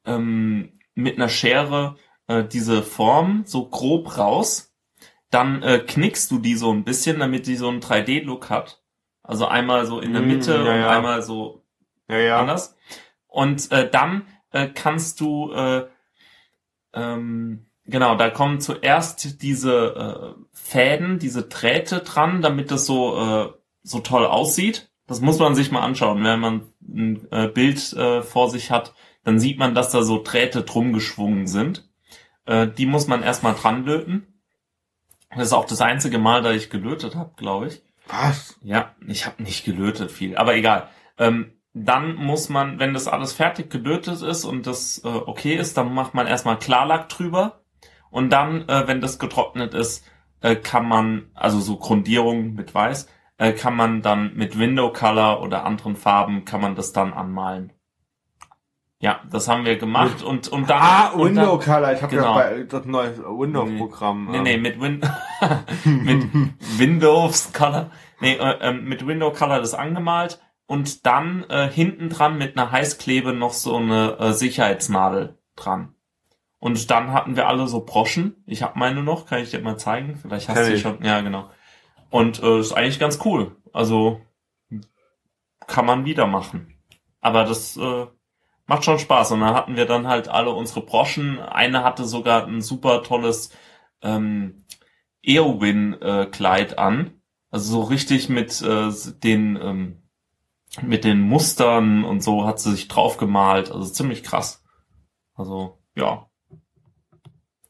[0.05, 1.97] ähm, mit einer Schere
[2.27, 4.75] äh, diese Form so grob raus.
[5.31, 8.83] Dann äh, knickst du die so ein bisschen, damit die so einen 3D-Look hat.
[9.23, 10.91] Also einmal so in der Mm, Mitte ja, und ja.
[10.91, 11.65] einmal so
[12.09, 12.41] Ja, ja.
[12.41, 12.77] anders.
[13.27, 14.27] Und äh, dann
[14.59, 15.87] äh, kannst du äh,
[16.95, 23.53] ähm, genau, da kommen zuerst diese äh, Fäden, diese Drähte dran, damit das so äh,
[23.83, 24.91] so toll aussieht.
[25.07, 28.95] Das muss man sich mal anschauen, wenn man ein äh, Bild äh, vor sich hat,
[29.25, 31.89] dann sieht man, dass da so Drähte drum geschwungen sind.
[32.45, 34.43] Äh, die muss man erstmal dran löten.
[35.31, 37.83] Das ist auch das einzige Mal, da ich gelötet habe, glaube ich.
[38.07, 38.59] Was?
[38.63, 40.89] Ja, ich habe nicht gelötet viel, aber egal.
[41.19, 45.77] Ähm, dann muss man, wenn das alles fertig gelötet ist und das äh, okay ist,
[45.77, 47.61] dann macht man erstmal Klarlack drüber.
[48.11, 50.05] Und dann, äh, wenn das getrocknet ist,
[50.41, 55.43] äh, kann man, also so Grundierung mit Weiß, äh, kann man dann mit Window Color
[55.43, 57.73] oder anderen Farben, kann man das dann anmalen.
[59.01, 60.81] Ja, das haben wir gemacht und, und dann...
[60.81, 61.93] Ah, und Window dann, Color.
[61.93, 62.37] Ich habe genau.
[62.37, 64.29] ja bei das neue Windows-Programm.
[64.31, 65.01] Nee, ähm, nee, mit, Win
[65.85, 66.29] mit
[66.79, 67.91] Windows Color.
[68.21, 72.71] Nee, äh, ähm, mit Window Color das angemalt und dann äh, hinten dran mit einer
[72.71, 75.95] Heißklebe noch so eine äh, Sicherheitsnadel dran.
[76.59, 78.45] Und dann hatten wir alle so Broschen.
[78.47, 80.17] Ich habe meine noch, kann ich dir mal zeigen.
[80.17, 80.83] Vielleicht hast du ich.
[80.83, 81.03] schon.
[81.03, 81.49] Ja, genau.
[82.11, 83.57] Und äh, ist eigentlich ganz cool.
[83.73, 84.21] Also
[85.67, 86.75] kann man wieder machen.
[87.23, 88.07] Aber das äh,
[88.67, 89.33] macht schon Spaß.
[89.33, 91.39] Und dann hatten wir dann halt alle unsere Broschen.
[91.39, 93.57] Eine hatte sogar ein super tolles
[94.03, 94.65] ähm,
[95.23, 97.23] Eowyn-Kleid an.
[97.51, 98.91] Also so richtig mit äh,
[99.23, 100.03] den ähm,
[100.83, 103.71] mit den Mustern und so hat sie sich drauf gemalt.
[103.71, 104.65] Also ziemlich krass.
[105.35, 106.29] Also ja.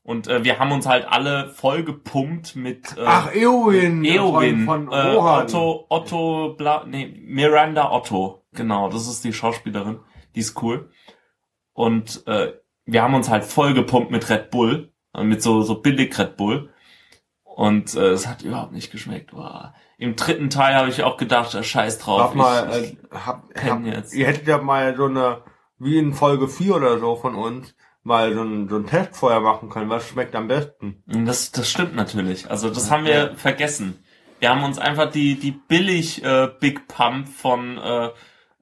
[0.03, 4.05] Und äh, wir haben uns halt alle voll gepumpt mit äh, Ach, Eowyn.
[4.05, 5.17] Eowyn, Von, von äh.
[5.17, 10.01] Otto, Otto, Bla, nee, Miranda Otto, genau, das ist die Schauspielerin,
[10.35, 10.91] die ist cool.
[11.75, 12.55] Und äh,
[12.87, 16.39] wir haben uns halt voll gepumpt mit Red Bull, äh, mit so so billig Red
[16.39, 16.71] Bull.
[17.45, 19.33] Und äh, es hat überhaupt nicht geschmeckt.
[19.33, 19.75] Boah.
[19.99, 22.29] Im dritten Teil habe ich auch gedacht, äh, scheiß drauf.
[22.29, 24.15] Sag mal, ich, äh, hab, hab, jetzt.
[24.15, 25.43] ihr hättet ja mal so eine,
[25.79, 29.41] wie in Folge 4 oder so von uns, mal so ein, so ein Test vorher
[29.41, 29.91] machen können.
[29.91, 31.03] Was schmeckt am besten?
[31.07, 32.49] Das, das stimmt natürlich.
[32.49, 34.05] Also das haben wir vergessen.
[34.39, 38.11] Wir haben uns einfach die, die billig äh, Big Pump von, äh,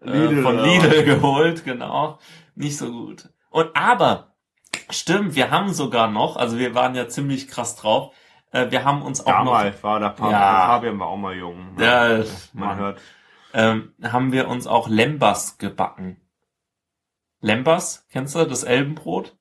[0.01, 0.65] Lidl, äh, von ja.
[0.65, 2.19] Lidl geholt, genau.
[2.55, 3.29] Nicht so gut.
[3.51, 4.33] Und aber,
[4.89, 8.15] stimmt, wir haben sogar noch, also wir waren ja ziemlich krass drauf,
[8.53, 10.67] äh, wir haben uns auch Damals war der Fabian, Ja.
[10.67, 11.75] Fabian war auch mal jung.
[11.75, 12.19] noch, ja,
[12.53, 13.01] Man Mann, hört.
[13.55, 16.21] ähm, haben wir uns auch Lembas gebacken.
[17.41, 19.37] Lembas, kennst du das Elbenbrot?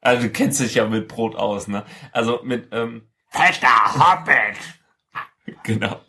[0.00, 1.84] Also du kennst dich ja mit Brot aus, ne?
[2.12, 4.58] Also mit, ähm, Fetter Hobbit!
[5.64, 6.00] Genau.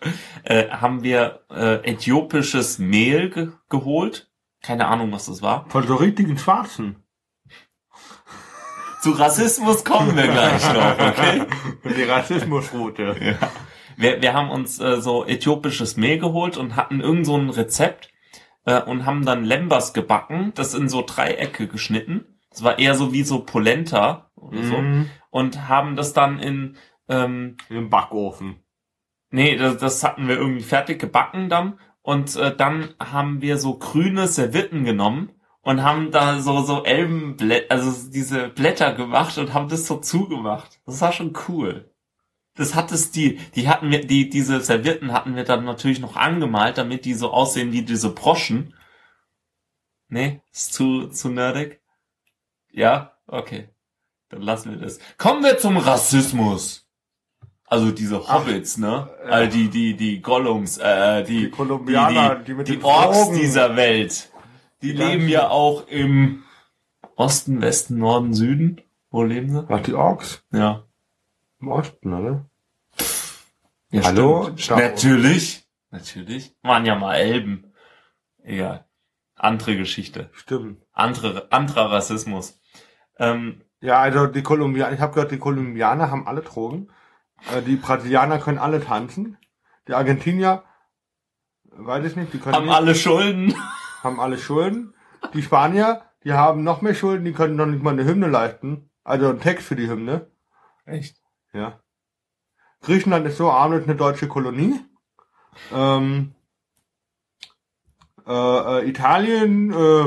[0.43, 4.29] Äh, haben wir äh, äthiopisches Mehl ge geholt.
[4.61, 5.65] Keine Ahnung, was das war.
[5.69, 7.00] Von so richtigen Schwarzen.
[9.01, 11.45] Zu Rassismus kommen wir gleich noch, okay?
[11.97, 13.15] Die Rassismusroute.
[13.19, 13.51] Ja.
[13.97, 18.09] Wir, wir haben uns äh, so äthiopisches Mehl geholt und hatten irgend so ein Rezept
[18.65, 22.37] äh, und haben dann Lembas gebacken, das in so Dreiecke geschnitten.
[22.51, 24.77] Das war eher so wie so Polenta oder so.
[24.77, 25.09] Mhm.
[25.31, 26.77] Und haben das dann in
[27.09, 28.63] ähm, Im Backofen.
[29.31, 31.79] Nee, das, das hatten wir irgendwie fertig gebacken dann.
[32.03, 35.31] Und äh, dann haben wir so grüne Servietten genommen
[35.63, 40.79] und haben da so, so Elbenblätter, also diese Blätter gemacht und haben das so zugemacht.
[40.85, 41.91] Das war schon cool.
[42.55, 46.15] Das hat es die, die hatten wir, die, diese Servietten hatten wir dann natürlich noch
[46.15, 48.73] angemalt, damit die so aussehen wie diese Broschen.
[50.09, 51.79] Nee, ist zu, zu nerdig.
[52.71, 53.69] Ja, okay.
[54.29, 54.99] Dann lassen wir das.
[55.17, 56.87] Kommen wir zum Rassismus.
[57.65, 59.09] Also diese Hobbits, ne?
[59.23, 59.29] äh.
[59.29, 63.39] Also die, die, die Gollums, äh, die, Die Kolumbianer, die, die die den Orks Drogen.
[63.39, 64.30] dieser Welt.
[64.81, 66.43] Die Die leben ja auch im
[67.15, 68.81] Osten, Westen, Norden, Süden.
[69.09, 69.69] Wo leben sie?
[69.69, 70.43] Was die Orks?
[70.51, 70.83] Ja.
[71.59, 72.45] Im Osten, oder?
[73.91, 74.49] ja Hallo?
[74.69, 75.67] Natürlich.
[75.91, 76.55] Natürlich.
[76.63, 77.73] Waren ja mal Elben.
[78.43, 78.85] Egal.
[79.35, 80.29] Andere Geschichte.
[80.33, 80.81] Stimmt.
[80.93, 82.59] Andere, anderer Rassismus.
[83.19, 86.89] Ähm, Ja, also die Kolumbianer, ich habe gehört, die Kolumbianer haben alle Drogen.
[87.53, 89.37] Äh, die Brasilianer können alle tanzen.
[89.87, 90.63] Die Argentinier,
[91.65, 93.53] weiß ich nicht, die können haben alle Schulden.
[94.03, 94.93] Haben alle Schulden.
[95.33, 98.89] Die Spanier, die haben noch mehr Schulden, die können noch nicht mal eine Hymne leisten.
[99.03, 100.27] Also einen Text für die Hymne.
[100.85, 101.17] Echt?
[101.53, 101.79] Ja.
[102.81, 104.79] Griechenland ist so arm, ist eine deutsche Kolonie.
[105.71, 106.33] Ähm,
[108.25, 110.05] äh, äh, Italien äh,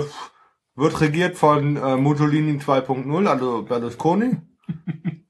[0.74, 4.37] wird regiert von äh, Mussolini 2.0, also Berlusconi.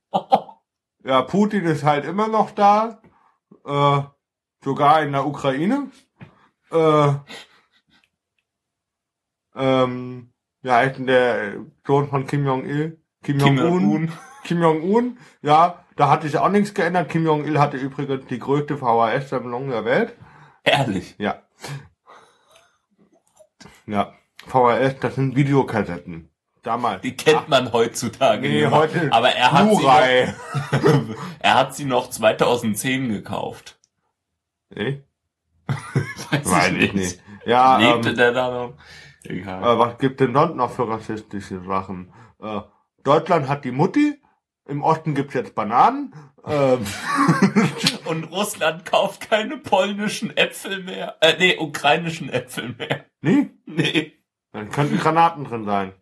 [1.06, 3.02] Ja, Putin ist halt immer noch da,
[3.66, 4.02] äh,
[4.64, 5.90] sogar in der Ukraine.
[6.70, 7.12] Äh,
[9.54, 10.30] ähm,
[10.62, 11.54] ja, der
[11.86, 12.98] Sohn von Kim Jong-il?
[13.22, 14.12] Kim Jong-un.
[14.44, 17.08] Kim Jong-un, ja, da hat sich auch nichts geändert.
[17.08, 20.14] Kim Jong-il hatte übrigens die größte VHS-Sammlung der Welt.
[20.64, 21.14] Ehrlich.
[21.18, 21.42] Ja.
[23.86, 24.12] Ja.
[24.46, 26.30] VHS, das sind Videokassetten.
[26.62, 27.02] Damals.
[27.02, 31.84] Die kennt man heutzutage Nee, nicht heute Aber er hat, sie noch, er hat sie
[31.84, 33.78] noch 2010 gekauft.
[34.70, 35.02] Nee?
[35.66, 37.20] Weiß, Weiß ich nicht.
[37.44, 38.74] Ja, Lebte ähm, der da noch?
[39.26, 39.62] Egal.
[39.62, 42.12] äh, was gibt denn dort noch für rassistische Sachen?
[42.40, 42.60] Äh,
[43.02, 44.20] Deutschland hat die Mutti,
[44.66, 46.14] Im Osten gibt's jetzt Bananen.
[46.46, 46.80] Ähm,
[48.06, 51.16] Und Russland kauft keine polnischen Äpfel mehr.
[51.20, 53.04] Äh, nee, ukrainischen Äpfel mehr.
[53.20, 54.12] nee, Nee.
[54.52, 55.92] dann könnten Granaten drin sein.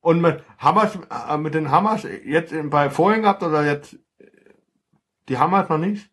[0.00, 3.96] Und mit Hammers, äh, mit den Hammers jetzt bei vorhin gehabt oder jetzt
[5.28, 6.10] die Hammers noch nicht?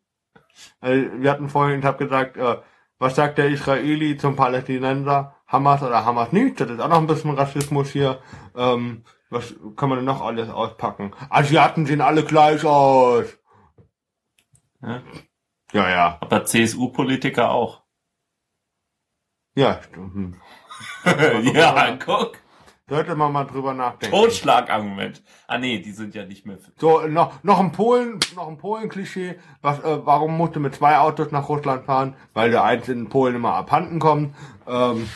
[0.81, 2.57] Also, wir hatten vorhin, ich habe gesagt, äh,
[2.99, 5.35] was sagt der Israeli zum Palästinenser?
[5.49, 6.61] Hamas oder Hamas nicht?
[6.61, 8.21] Das ist auch noch ein bisschen Rassismus hier.
[8.55, 11.13] Ähm, was kann man denn noch alles auspacken?
[11.29, 13.25] Asiaten sehen alle gleich aus.
[14.81, 15.01] Ja.
[15.73, 16.17] Ja, ja.
[16.21, 17.83] Aber CSU-Politiker auch.
[19.55, 20.37] Ja, stimmt.
[21.53, 22.37] ja, guck.
[22.87, 24.15] Sollte man mal drüber nachdenken.
[24.15, 25.21] Totschlagargument.
[25.47, 26.57] Ah nee, die sind ja nicht mehr.
[26.77, 29.35] So, noch, noch ein Polen, noch ein Polen-Klischee.
[29.61, 32.15] Was, äh, warum musste mit zwei Autos nach Russland fahren?
[32.33, 34.35] Weil der eins in Polen immer abhanden kommt.
[34.67, 35.07] Ähm,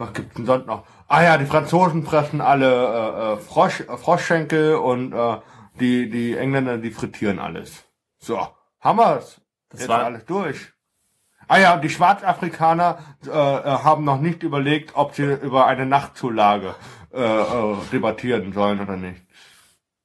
[0.00, 0.84] was gibt's denn sonst noch?
[1.06, 5.36] Ah ja, die Franzosen fressen alle äh, äh, Frosch, äh, Froschschenkel und äh,
[5.78, 7.84] die, die Engländer, die frittieren alles.
[8.18, 8.48] So,
[8.80, 9.40] haben wir's.
[9.68, 10.72] Das Jetzt war- alles durch.
[11.46, 15.84] Ah ja, und die Schwarzafrikaner äh, äh, haben noch nicht überlegt, ob sie über eine
[15.84, 16.74] Nachtzulage
[17.12, 19.20] äh, äh, debattieren sollen oder nicht.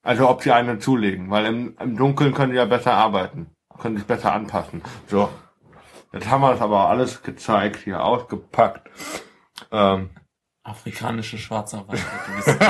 [0.02, 3.96] Also ob sie eine zulegen, weil im, im Dunkeln können die ja besser arbeiten, können
[3.98, 4.82] sich besser anpassen.
[5.08, 5.30] So,
[6.14, 8.90] jetzt haben wir das aber alles gezeigt, hier ausgepackt.
[9.72, 10.10] Ähm,
[10.64, 12.04] Afrikanische Schwarzarbeiter.
[12.28, 12.66] Du bist nicht so.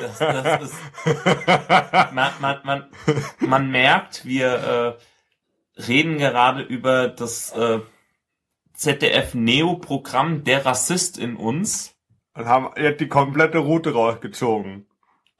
[0.00, 0.76] Das, das ist,
[2.12, 2.90] man, man, man,
[3.40, 4.98] man merkt, wir
[5.76, 7.80] äh, reden gerade über das äh,
[8.74, 11.96] ZDF-Neo-Programm Der Rassist in uns.
[12.34, 14.86] und haben jetzt die komplette Route rausgezogen.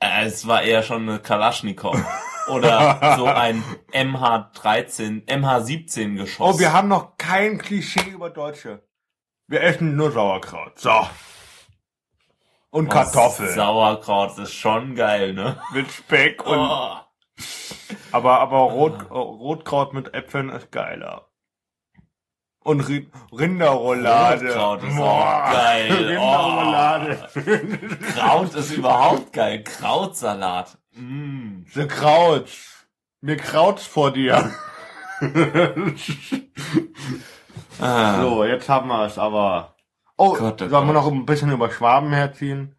[0.00, 1.98] Äh, es war eher schon eine Kalaschnikow.
[2.48, 3.62] Oder so ein
[3.92, 6.56] MH13, MH17 Geschoss.
[6.56, 8.82] Oh, wir haben noch kein Klischee über Deutsche.
[9.50, 10.78] Wir essen nur Sauerkraut.
[10.78, 10.92] So.
[12.70, 13.52] Und Oh, Kartoffeln.
[13.52, 15.60] Sauerkraut ist schon geil, ne?
[15.72, 16.96] mit Speck und Oh.
[18.12, 21.26] Aber, aber Rot, Rotkraut mit Äpfeln ist geiler.
[22.62, 24.46] Und Ri- Rinderroulade.
[24.46, 25.92] Rotkraut ist Boah, auch geil.
[25.96, 27.28] Rinderroulade.
[28.14, 29.64] Kraut ist überhaupt geil.
[29.64, 30.78] Krautsalat.
[30.92, 31.64] Mm.
[31.74, 32.50] The Kraut.
[33.20, 34.52] Mir kraut's vor dir.
[37.80, 38.20] Ah.
[38.20, 39.74] so, jetzt haben wir es aber.
[40.16, 41.04] Oh, Gott, oh sollen wir Gott.
[41.04, 42.76] noch ein bisschen über Schwaben herziehen?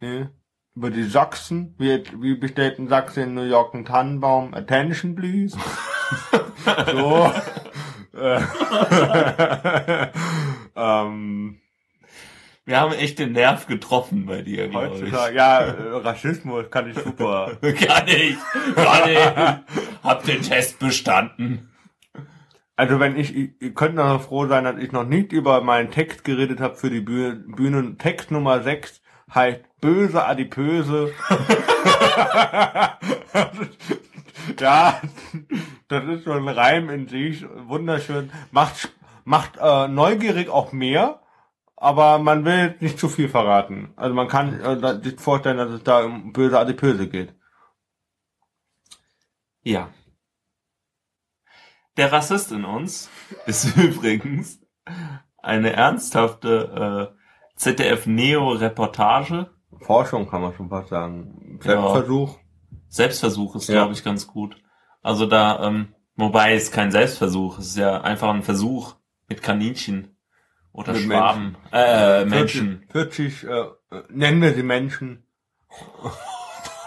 [0.00, 0.28] Nee.
[0.74, 1.74] Über die Sachsen?
[1.78, 4.54] Wie, wie bestellt in Sachsen in New York ein Tannenbaum?
[4.54, 5.56] Attention, please.
[6.92, 7.32] so.
[8.16, 8.40] Äh,
[10.76, 11.60] ähm,
[12.64, 15.12] Wir haben echt den Nerv getroffen bei dir, glaube ich.
[15.12, 17.56] ja, Rassismus kann ich super.
[17.60, 18.36] Kann ich.
[18.76, 19.18] Kann ich.
[20.02, 21.71] Hab den Test bestanden.
[22.76, 26.24] Also wenn ich, ihr könnt noch froh sein, dass ich noch nicht über meinen Text
[26.24, 27.34] geredet habe für die Bühne.
[27.34, 27.98] Bühnen.
[27.98, 31.12] Text Nummer 6 heißt Böse Adipöse.
[34.58, 35.00] ja,
[35.88, 38.30] das ist so ein Reim in sich, wunderschön.
[38.50, 38.92] Macht,
[39.24, 41.20] macht äh, neugierig auch mehr,
[41.76, 43.92] aber man will nicht zu viel verraten.
[43.96, 47.34] Also man kann äh, sich vorstellen, dass es da um böse Adipöse geht.
[49.62, 49.90] Ja.
[51.96, 53.10] Der Rassist in uns
[53.46, 54.60] ist übrigens
[55.38, 57.16] eine ernsthafte äh,
[57.56, 59.50] ZDF-Neo-Reportage.
[59.80, 61.58] Forschung kann man schon fast sagen.
[61.64, 61.70] Ja.
[61.72, 62.38] Selbstversuch.
[62.88, 63.74] Selbstversuch ist, Ja.
[63.74, 64.56] glaube ich, ganz gut.
[65.02, 68.94] Also da, ähm, wobei es kein Selbstversuch, es ist ja einfach ein Versuch
[69.28, 70.16] mit Kaninchen
[70.72, 72.84] oder Mit Schwaben, äh, 40, Menschen.
[72.90, 75.26] 40, äh, äh, nennen wir sie Menschen.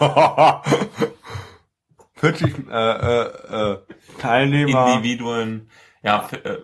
[2.16, 3.78] 40 äh, äh, äh,
[4.18, 4.94] Teilnehmer.
[4.94, 5.70] Individuen.
[6.02, 6.58] Ja, äh,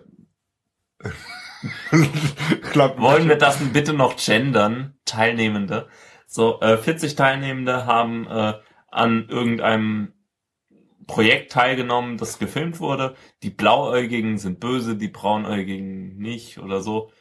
[2.71, 4.95] glaub, wollen wir das denn bitte noch gendern?
[5.05, 5.87] Teilnehmende.
[6.25, 8.53] So, äh, 40 Teilnehmende haben äh,
[8.89, 10.13] an irgendeinem
[11.07, 13.15] Projekt teilgenommen, das gefilmt wurde.
[13.43, 17.11] Die Blauäugigen sind böse, die Braunäugigen nicht oder so.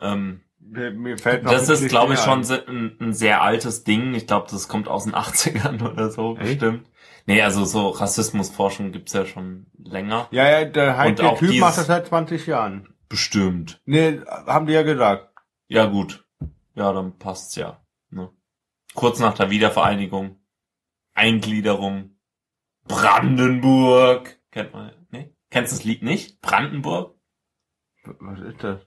[0.00, 4.14] Ähm, Mir, mir fällt noch das ist, glaube ich, schon ein, ein sehr altes Ding.
[4.14, 6.60] Ich glaube, das kommt aus den 80ern oder so, Echt?
[6.60, 6.86] bestimmt.
[7.26, 10.28] Nee, also so Rassismusforschung gibt's ja schon länger.
[10.30, 12.94] Ja, ja, der, Typ dieses- macht das seit 20 Jahren.
[13.08, 13.80] Bestimmt.
[13.86, 15.28] Nee, haben die ja gesagt.
[15.68, 16.24] Ja, gut.
[16.74, 17.84] Ja, dann passt's ja.
[18.10, 18.30] Ne?
[18.94, 20.36] Kurz nach der Wiedervereinigung.
[21.14, 22.16] Eingliederung.
[22.86, 24.38] Brandenburg.
[24.50, 25.32] Kennt man, ne?
[25.50, 26.40] Kennst du das Lied nicht?
[26.40, 27.14] Brandenburg?
[28.04, 28.80] Was ist das?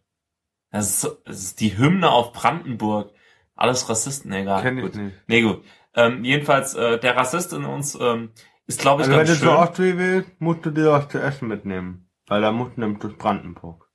[0.71, 3.13] Das ist, das ist die Hymne auf Brandenburg.
[3.55, 4.61] Alles Rassisten, egal.
[4.61, 4.95] Kenn ich gut.
[4.95, 5.15] nicht.
[5.27, 5.63] Nee, gut.
[5.95, 8.31] Ähm, jedenfalls, äh, der Rassist in uns ähm,
[8.65, 9.63] ist, glaube ich, Also wenn ganz du zur schön.
[9.63, 12.09] Ostsee willst, musst du dir was zu essen mitnehmen.
[12.27, 13.89] Weil da musst du nämlich durch Brandenburg.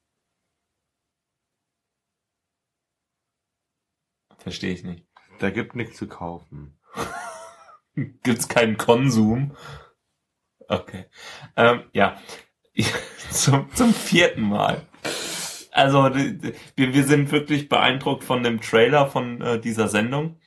[4.39, 5.07] Verstehe ich nicht.
[5.41, 6.79] Da gibt nichts zu kaufen.
[8.23, 9.57] Gibt's keinen Konsum?
[10.69, 11.07] Okay.
[11.57, 12.21] Ähm, ja.
[13.31, 14.87] zum, zum vierten Mal.
[15.73, 20.41] Also wir, wir sind wirklich beeindruckt von dem Trailer von äh, dieser Sendung,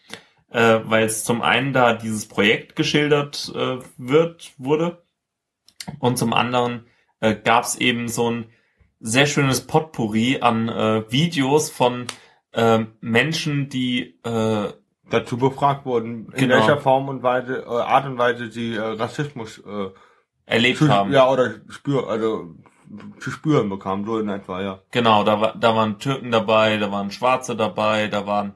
[0.52, 5.04] äh, weil es zum einen da dieses Projekt geschildert äh, wird wurde
[6.00, 6.86] und zum anderen
[7.20, 8.46] äh, gab es eben so ein
[9.00, 12.06] sehr schönes Potpourri an äh, Videos von
[12.54, 14.74] äh, Menschen, die äh,
[15.10, 16.56] dazu befragt wurden, in Genau.
[16.56, 19.90] welcher Form und Weise, äh, Art und Weise sie äh, Rassismus äh,
[20.46, 21.12] erlebt zu, haben.
[21.12, 22.56] ja oder spür, also
[23.20, 24.80] zu spüren bekamen, so in etwa, ja.
[24.92, 28.54] Genau, da, war, da waren Türken dabei, da waren Schwarze dabei, da waren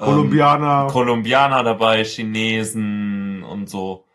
[0.00, 0.86] ähm, Kolumbianer.
[0.90, 4.06] Kolumbianer dabei, Chinesen und so.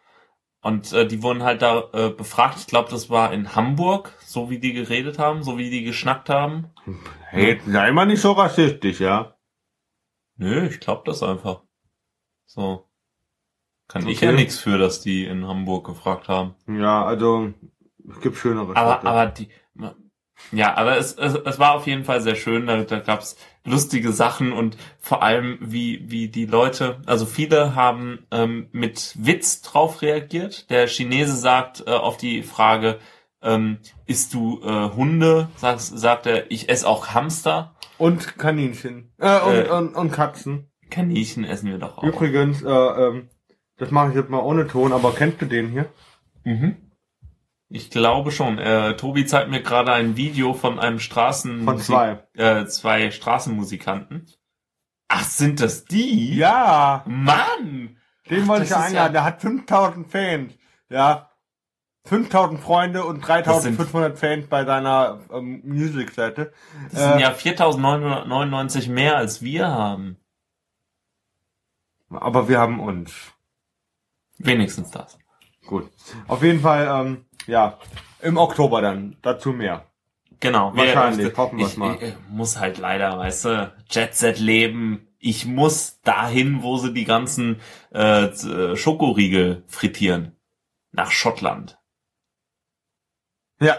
[0.61, 2.57] Und äh, die wurden halt da äh, befragt.
[2.59, 6.29] Ich glaube, das war in Hamburg, so wie die geredet haben, so wie die geschnackt
[6.29, 6.71] haben.
[7.29, 9.35] hey, sei mal nicht so rassistisch, ja.
[10.37, 11.61] Nö, ich glaube das einfach.
[12.45, 12.89] So.
[13.87, 14.25] Kann ich Okay.
[14.25, 16.55] ja nichts für, dass die in Hamburg gefragt haben.
[16.67, 17.53] Ja, also
[18.09, 19.07] es gibt schönere Aber, Städte.
[19.07, 19.49] aber die,
[20.51, 22.67] ja, aber es, es, es war auf jeden Fall sehr schön.
[22.67, 28.25] Da, da gab's lustige Sachen und vor allem, wie, wie die Leute, also viele haben
[28.31, 30.69] ähm, mit Witz drauf reagiert.
[30.69, 32.99] Der Chinese sagt äh, auf die Frage,
[33.41, 35.49] ähm, isst du äh, Hunde?
[35.57, 37.75] Sagt, sagt er, ich esse auch Hamster.
[37.97, 39.13] Und Kaninchen.
[39.19, 39.69] Äh, und, Äh.
[39.69, 40.69] und, und Katzen.
[40.89, 42.03] Kaninchen essen wir doch auch.
[42.03, 43.29] Übrigens, äh, ähm,
[43.77, 45.85] das mache ich jetzt mal ohne Ton, aber kennst du den hier?
[46.43, 46.75] Mhm.
[47.69, 48.59] Ich glaube schon.
[48.59, 52.23] Äh, Tobi zeigt mir gerade ein Video von einem Straßen Von zwei.
[52.33, 54.27] äh, zwei Straßenmusikanten.
[55.07, 56.35] Ach, sind das die?
[56.35, 57.97] Ja, Mann!
[58.29, 59.13] den Ach, wollte ich das ja einladen.
[59.13, 60.53] Der hat 5000 Fans.
[60.89, 61.29] Ja.
[62.05, 66.53] 5000 Freunde und 3500 Fans bei seiner ähm, Music-Seite.
[66.91, 70.17] Das sind Äh, ja 4.999 mehr als wir haben.
[72.11, 73.11] Aber wir haben uns.
[74.37, 75.17] Wenigstens das.
[75.65, 75.89] Gut.
[76.27, 77.77] Auf jeden Fall, ähm, ja,
[78.21, 79.17] im Oktober dann.
[79.21, 79.85] Dazu mehr.
[80.39, 80.75] Genau.
[80.75, 81.97] Wahrscheinlich, ich, hoffen wir's ich, mal.
[82.01, 85.07] Ich, muss halt leider, weißt du, Jet Set leben.
[85.19, 87.59] Ich muss dahin, wo sie die ganzen
[87.93, 90.35] äh, äh, Schokoriegel frittieren.
[90.91, 91.79] Nach Schottland.
[93.59, 93.75] Ja.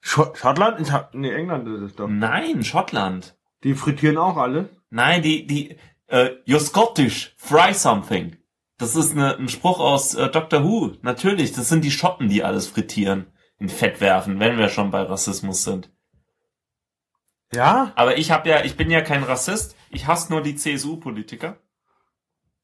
[0.00, 0.80] Sch Schottland?
[0.80, 2.08] Ich hab, nee, England ist es doch.
[2.08, 3.36] Nein, Schottland.
[3.64, 4.70] Die frittieren auch alle.
[4.90, 8.36] Nein, die, die, äh, you're Scottish, fry something.
[8.80, 10.94] Das ist eine, ein Spruch aus äh, Doctor Who.
[11.02, 13.26] Natürlich, das sind die Schotten, die alles frittieren,
[13.58, 15.92] in Fett werfen, wenn wir schon bei Rassismus sind.
[17.52, 17.92] Ja?
[17.94, 19.76] Aber ich habe ja, ich bin ja kein Rassist.
[19.90, 21.58] Ich hasse nur die CSU-Politiker,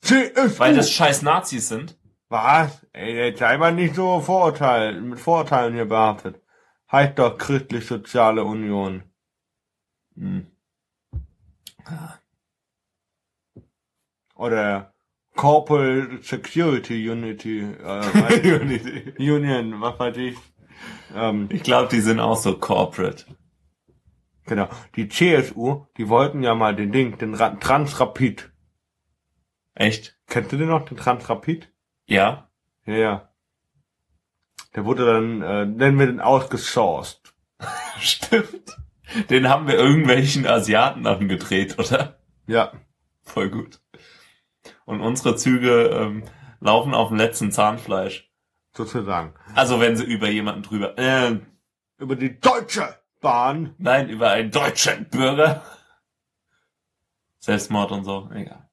[0.00, 0.59] CSU.
[0.59, 1.98] weil das scheiß Nazis sind.
[2.31, 2.87] Was?
[2.94, 6.40] Ey, jetzt sei mal nicht so Vorurteil, mit Vorurteilen hier behaftet.
[6.90, 9.02] Heißt doch Christlich-Soziale Union.
[10.14, 10.46] Hm.
[14.35, 14.95] Oder
[15.37, 17.61] Corporate Security Unity.
[17.61, 20.37] Äh, weiß- Union, was weiß ich.
[21.14, 23.25] Ähm, Ich glaube, die sind auch so corporate.
[24.46, 24.68] genau.
[24.96, 28.51] Die CSU, die wollten ja mal den Ding, den Ra Transrapid.
[29.75, 30.18] Echt?
[30.27, 31.70] Kennst du den noch, den Transrapid?
[32.07, 32.49] Ja?
[32.87, 33.29] Ja, ja.
[34.75, 37.35] Der wurde dann, äh, nennen wir den ausgesourced.
[38.01, 38.77] Stimmt.
[39.31, 42.18] Den haben wir irgendwelchen Asiaten angedreht, oder?
[42.46, 42.72] Ja.
[43.22, 43.81] Voll gut.
[44.87, 46.22] Und unsere Züge ähm,
[46.61, 48.31] laufen auf dem letzten Zahnfleisch.
[48.75, 49.35] Sozusagen.
[49.55, 50.96] Also wenn sie über jemanden drüber.
[50.99, 51.40] Äh,
[51.99, 53.75] Über die Deutsche Bahn.
[53.79, 55.62] nein, über einen deutschen Bürger.
[57.38, 58.31] Selbstmord und so.
[58.35, 58.68] Egal.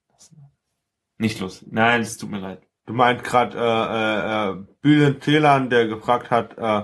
[1.17, 1.69] Nicht lustig.
[1.71, 2.61] Nein, es tut mir leid.
[2.85, 6.83] Du meinst gerade äh, äh, äh, Bülent Ceylan, der gefragt hat, äh,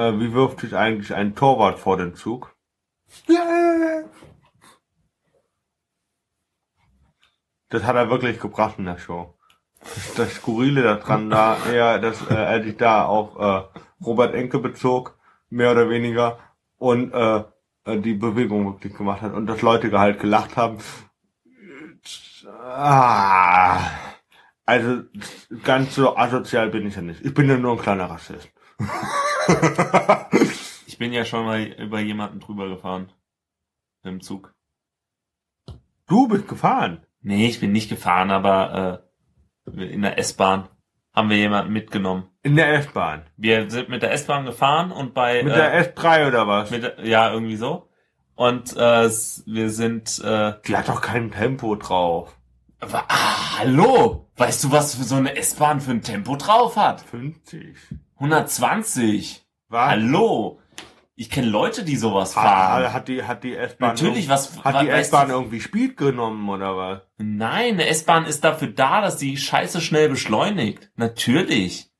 [0.00, 2.54] äh, wie wirft sich eigentlich ein Torwart vor den Zug?
[7.68, 9.34] Das hat er wirklich gebracht in der Show.
[10.16, 15.18] Das Skurrile daran da eher, dass äh, er sich da auf äh, Robert Enke bezog,
[15.50, 16.38] mehr oder weniger,
[16.78, 17.44] und äh,
[17.84, 20.78] äh, die Bewegung wirklich gemacht hat und dass Leute halt gelacht haben.
[22.48, 23.80] Ah,
[24.64, 25.02] also
[25.62, 27.24] ganz so asozial bin ich ja nicht.
[27.24, 28.50] Ich bin ja nur ein kleiner Rassist.
[30.96, 33.12] Ich bin ja schon mal über jemanden drüber gefahren.
[34.02, 34.54] Im Zug.
[36.06, 37.05] Du bist gefahren.
[37.26, 39.02] Nee, ich bin nicht gefahren, aber
[39.74, 40.68] äh, in der S-Bahn
[41.12, 42.28] haben wir jemanden mitgenommen.
[42.44, 43.22] In der S-Bahn.
[43.36, 46.70] Wir sind mit der S-Bahn gefahren und bei Mit äh, der S3 oder was?
[46.70, 47.88] mit ja irgendwie so
[48.36, 49.08] und äh,
[49.46, 52.36] wir sind äh, Die hat doch kein Tempo drauf.
[52.80, 57.00] wa- ah, hallo weißt du was für so eine S-Bahn für ein Tempo drauf hat
[57.00, 57.76] 50.
[58.18, 59.90] 120 Was?
[59.90, 60.60] hallo
[61.18, 62.92] Ich kenne Leute, die sowas Hat, fahren.
[62.92, 67.00] hat die, hat die S-Bahn, Natürlich, was hat die S-Bahn irgendwie Speed genommen oder was?
[67.16, 70.90] Nein, eine S-Bahn ist dafür da, dass die Scheiße schnell beschleunigt.
[70.96, 71.90] Natürlich.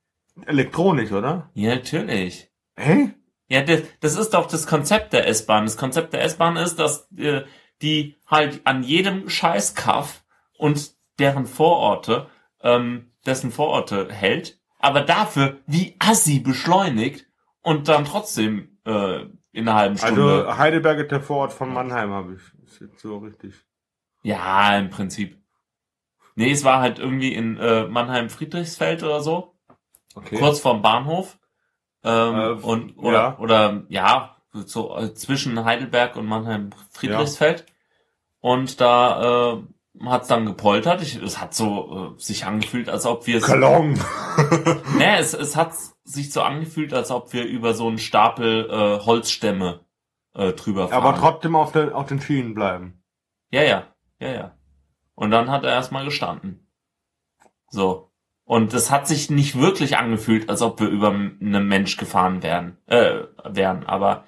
[0.44, 1.50] Elektronisch, oder?
[1.54, 2.50] Ja, natürlich.
[2.76, 3.14] Hä?
[3.48, 5.64] Ja, das, das ist doch das Konzept der S-Bahn.
[5.64, 7.42] Das Konzept der S-Bahn ist, dass äh,
[7.80, 10.24] die halt an jedem Scheißkaff
[10.58, 12.28] und deren Vororte,
[12.62, 17.26] ähm, dessen Vororte hält, aber dafür wie assi beschleunigt
[17.62, 20.47] und dann trotzdem äh, in einer halben Stunde.
[20.47, 22.64] Also Heidelberg ist der Vorort von Mannheim, habe ich.
[22.64, 23.55] Ist jetzt so richtig.
[24.22, 25.39] ja, im Prinzip.
[26.34, 29.55] Nee, es war halt irgendwie in äh, Mannheim-Friedrichsfeld oder so.
[30.14, 30.39] Okay.
[30.39, 31.39] kurz vorm Bahnhof
[32.03, 33.39] ähm, Äh, und oder ja.
[33.39, 37.66] oder ja so äh, zwischen Heidelberg und Mannheim Friedrichsfeld
[38.41, 41.03] und da äh, hat's dann gepoltert.
[41.03, 43.99] Ich, es hat so äh, sich angefühlt, als ob wir es Kalong.
[44.99, 45.72] nee, es, es hat
[46.09, 49.80] sich so angefühlt, als ob wir über so einen Stapel äh, Holzstämme
[50.34, 51.02] äh, drüber fahren.
[51.04, 53.02] Aber trotzdem auf, den auf den Schienen bleiben.
[53.50, 53.86] Ja, ja,
[54.20, 54.59] ja, ja.
[55.14, 56.68] Und dann hat er erstmal gestanden.
[57.70, 58.12] So.
[58.44, 62.78] Und es hat sich nicht wirklich angefühlt, als ob wir über einen Mensch gefahren wären,
[62.86, 63.84] äh, wären.
[63.84, 64.24] Aber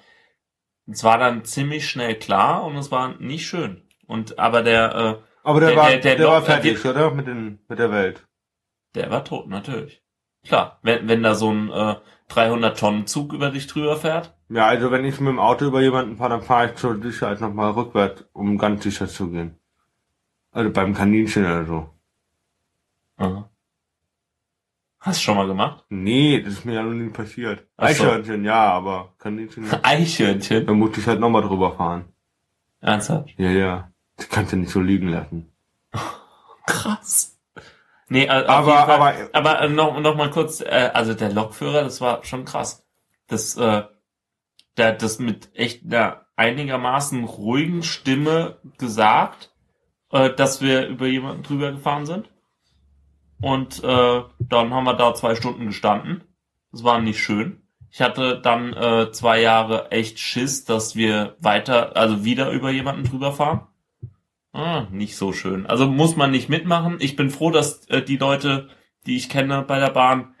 [0.87, 3.87] es war dann ziemlich schnell klar und es war nicht schön.
[4.07, 7.11] Und aber der, äh, Aber der, Der- war, der- der, der war fertig, oder?
[7.11, 8.27] Mit, den, mit der Welt.
[8.95, 10.03] der war tot, natürlich.
[10.45, 11.95] Klar, wenn, wenn da so ein äh,
[12.29, 14.33] 300 Tonnen Zug über dich drüber fährt.
[14.49, 17.41] Ja, also wenn ich mit dem Auto über jemanden fahre, dann fahre ich zur Sicherheit
[17.41, 19.55] nochmal rückwärts, um ganz sicher zu gehen.
[20.51, 21.89] Also beim Kaninchen oder so.
[23.17, 23.49] Aha.
[24.99, 25.85] Hast du schon mal gemacht?
[25.89, 27.67] Nee, das ist mir ja noch nie passiert.
[27.77, 28.03] Ach so.
[28.03, 29.79] Eichhörnchen, ja, aber Kaninchen, ja.
[29.83, 30.65] Eichhörnchen.
[30.65, 32.05] da muss ich halt nochmal drüber fahren.
[32.81, 33.29] Ernsthaft?
[33.37, 33.91] Ja, ja.
[34.17, 35.51] Das kannst du nicht so liegen lassen.
[36.65, 37.38] Krass.
[38.09, 42.01] Nee, äh, Aber- aber- aber äh, noch, noch mal kurz, äh, also der Lokführer, das
[42.01, 42.85] war schon krass.
[43.27, 43.83] Das, äh,
[44.77, 49.51] der hat das mit echt einer einigermaßen ruhigen Stimme gesagt,
[50.11, 52.29] äh, dass wir über jemanden drüber gefahren sind.
[53.41, 56.23] Und äh, dann haben wir da zwei Stunden gestanden.
[56.71, 57.61] Das war nicht schön.
[57.91, 63.03] Ich hatte dann äh, zwei Jahre echt Schiss, dass wir weiter, also wieder über jemanden
[63.05, 63.67] drüber fahren.
[64.51, 65.65] Ah, nicht so schön.
[65.67, 66.97] Also muss man nicht mitmachen.
[66.99, 68.69] Ich bin froh, dass äh, die Leute,
[69.05, 70.35] die ich kenne bei der Bahn,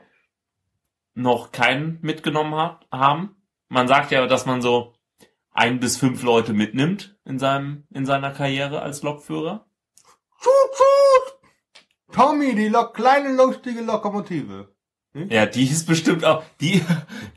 [1.13, 3.35] noch keinen mitgenommen hat, haben.
[3.67, 4.93] Man sagt ja, dass man so
[5.51, 9.67] ein bis fünf Leute mitnimmt in seinem in seiner Karriere als Lokführer.
[10.41, 12.15] Tschut, tschut!
[12.15, 14.73] Tommy, die Lok kleine lustige Lokomotive.
[15.13, 16.83] Ja, die ist bestimmt auch die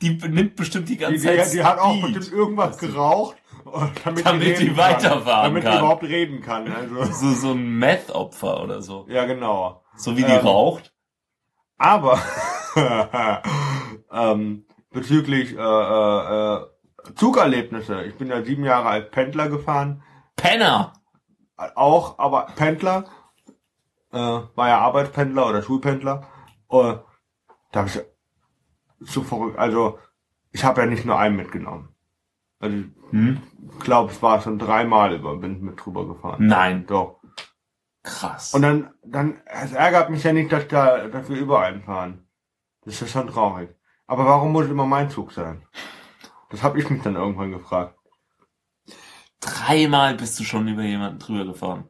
[0.02, 1.52] die nimmt bestimmt die Die, ganze die, Zeit.
[1.54, 3.36] die hat auch bestimmt irgendwas geraucht,
[4.04, 5.42] damit, Damit die, die weiterfahren kann.
[5.44, 5.72] Damit kann.
[5.72, 6.70] die überhaupt reden kann.
[6.70, 7.04] Also.
[7.12, 9.06] so so ein Meth-Opfer oder so.
[9.08, 9.82] Ja, genau.
[9.96, 10.92] So wie die Ähm, raucht.
[11.78, 12.18] Aber
[14.12, 16.66] ähm, bezüglich äh, äh, äh,
[17.16, 18.02] Zugerlebnisse.
[18.04, 20.02] Ich bin ja sieben Jahre als Pendler gefahren.
[20.36, 20.92] Penner.
[21.74, 23.04] Auch, aber Pendler.
[24.12, 26.28] Äh, war ja Arbeitspendler oder Schulpendler.
[26.70, 26.94] Äh,
[27.72, 28.00] da hab ich
[29.00, 29.58] so verrückt.
[29.58, 29.98] Also,
[30.52, 31.88] ich habe ja nicht nur einen mitgenommen.
[32.60, 32.76] Also,
[33.10, 33.42] Hm?
[33.72, 36.46] ich glaube, es war schon dreimal über, bin ich mit drüber gefahren.
[36.46, 36.86] Nein.
[36.86, 37.20] Doch.
[38.04, 38.54] Krass.
[38.54, 42.26] Und dann, dann, es ärgert mich ja nicht, dass da, dass wir überall fahren.
[42.84, 43.70] Das ist ja schon traurig.
[44.06, 45.66] Aber warum muss immer mein Zug sein?
[46.50, 47.96] Das habe ich mich dann irgendwann gefragt.
[49.40, 51.88] Dreimal bist du schon über jemanden drüber gefahren.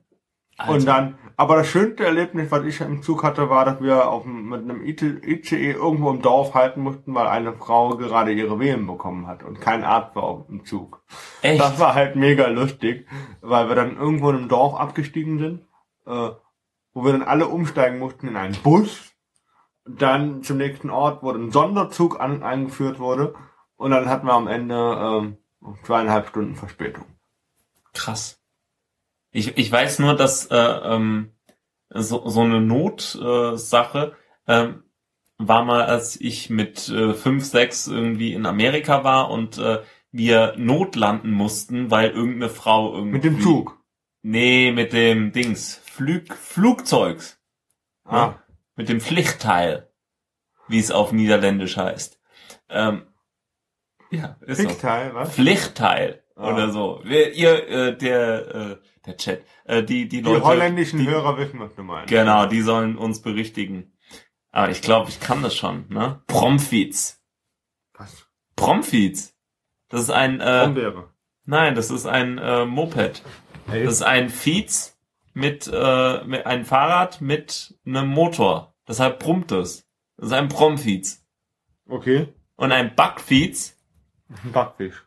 [0.62, 0.74] Alter.
[0.74, 4.24] Und dann, aber das schönste Erlebnis, was ich im Zug hatte, war, dass wir auf,
[4.24, 9.26] mit einem ICE irgendwo im Dorf halten mussten, weil eine Frau gerade ihre Wehen bekommen
[9.26, 11.02] hat und kein Arzt war auf dem Zug.
[11.42, 11.60] Echt?
[11.60, 13.06] Das war halt mega lustig,
[13.40, 15.60] weil wir dann irgendwo in einem Dorf abgestiegen sind,
[16.06, 16.30] äh,
[16.94, 19.12] wo wir dann alle umsteigen mussten in einen Bus.
[19.84, 23.34] Dann zum nächsten Ort, wo ein Sonderzug an, eingeführt wurde.
[23.76, 25.38] Und dann hatten wir am Ende ähm,
[25.82, 27.06] zweieinhalb Stunden Verspätung.
[27.92, 28.41] Krass.
[29.32, 31.32] Ich, ich weiß nur, dass äh, ähm,
[31.88, 34.16] so, so eine Notsache
[34.46, 34.84] äh, ähm,
[35.38, 40.54] war mal, als ich mit äh, fünf, sechs irgendwie in Amerika war und äh, wir
[40.56, 43.12] notlanden mussten, weil irgendeine Frau irgendwie...
[43.14, 43.82] Mit dem Zug.
[44.22, 45.80] Nee, mit dem Dings.
[45.84, 47.40] Flug, Flugzeugs.
[48.04, 48.34] Ah.
[48.76, 49.90] Mit dem Pflichtteil,
[50.68, 52.20] wie es auf Niederländisch heißt.
[52.68, 53.06] Ähm,
[54.10, 54.64] ja, ist so.
[54.64, 55.34] Pflichtteil, was?
[55.34, 56.52] Pflichtteil Ah.
[56.52, 57.02] oder so.
[57.04, 58.76] Ihr, äh, der, äh,
[59.06, 60.44] der Chat, äh, die, die Die Leute.
[60.44, 62.08] holländischen die, Hörer wissen, was du meinst.
[62.08, 63.92] Genau, die sollen uns berichtigen.
[64.50, 66.22] Aber ich glaube, ich kann das schon, ne?
[66.26, 67.20] Promfiz.
[67.94, 68.26] Was?
[68.56, 69.34] Promfiz.
[69.88, 71.10] Das ist ein, äh, Brombeere.
[71.44, 73.22] nein, das ist ein äh, Moped.
[73.66, 74.98] Das ist ein Fiez
[75.34, 78.74] mit, äh, mit ein Fahrrad mit einem Motor.
[78.86, 79.86] Deshalb brummt es.
[80.16, 81.24] Das ist ein Promfiez.
[81.88, 82.28] Okay.
[82.56, 83.76] Und ein Backfiez,
[84.44, 85.06] Ein Backfisch.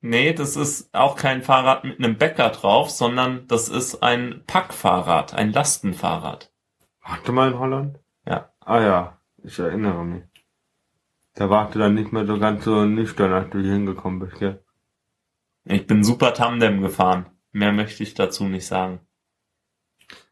[0.00, 5.34] Nee, das ist auch kein Fahrrad mit einem Bäcker drauf, sondern das ist ein Packfahrrad,
[5.34, 6.52] ein Lastenfahrrad.
[7.02, 7.98] Warte mal in Holland?
[8.26, 8.50] Ja.
[8.60, 10.22] Ah ja, ich erinnere mich.
[11.34, 14.38] Da warst du dann nicht mehr so ganz so nüchtern, als du hier hingekommen bist,
[14.38, 14.62] gell?
[15.64, 17.26] Ich bin super Tandem gefahren.
[17.52, 19.00] Mehr möchte ich dazu nicht sagen.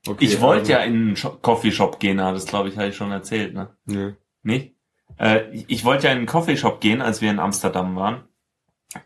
[0.06, 2.96] Okay, Ich wollte also- ja in einen Coffeeshop gehen, aber das glaube ich, habe ich
[2.96, 3.76] schon erzählt, ne?
[3.84, 4.14] Nee.
[4.42, 4.74] Nicht?
[5.18, 8.22] Äh, ich- ich wollte ja in einen Coffeeshop gehen, als wir in Amsterdam waren.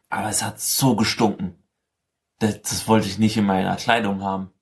[0.08, 1.62] Aber es hat so gestunken.
[2.38, 4.52] Das, das wollte ich nicht in meiner Kleidung haben.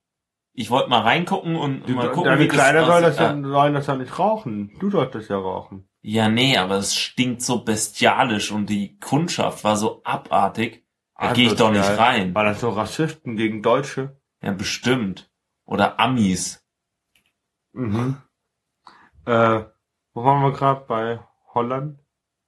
[0.52, 3.42] Ich wollte mal reingucken und Du, mal gucken, deine wie Kleider das soll das, ja,
[3.42, 4.76] sollen das ja nicht rauchen.
[4.80, 5.88] Du solltest ja rauchen.
[6.00, 10.84] Ja, nee, aber es stinkt so bestialisch und die Kundschaft war so abartig.
[11.16, 12.34] Da gehe ich doch nicht rein.
[12.34, 14.20] War das so Rassisten gegen Deutsche?
[14.42, 15.30] Ja, bestimmt.
[15.64, 16.64] Oder Amis.
[17.72, 18.16] Mhm.
[19.26, 19.64] Äh,
[20.14, 20.84] wo waren wir gerade?
[20.86, 21.20] Bei
[21.54, 22.00] Holland?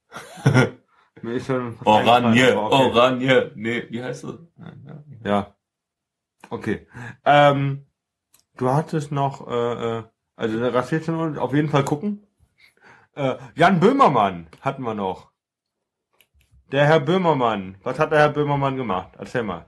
[1.21, 2.75] Mir ist schon Oranje, okay.
[2.75, 3.51] Oranje.
[3.55, 4.35] Nee, wie heißt das?
[5.23, 5.55] Ja.
[6.49, 6.87] Okay.
[7.25, 7.85] Ähm,
[8.57, 10.03] du hattest noch, äh, äh,
[10.35, 12.25] also der Rassisten und auf jeden Fall gucken.
[13.15, 15.31] Äh, Jan Böhmermann hatten wir noch.
[16.71, 17.77] Der Herr Böhmermann.
[17.83, 19.09] Was hat der Herr Böhmermann gemacht?
[19.17, 19.65] Erzähl mal.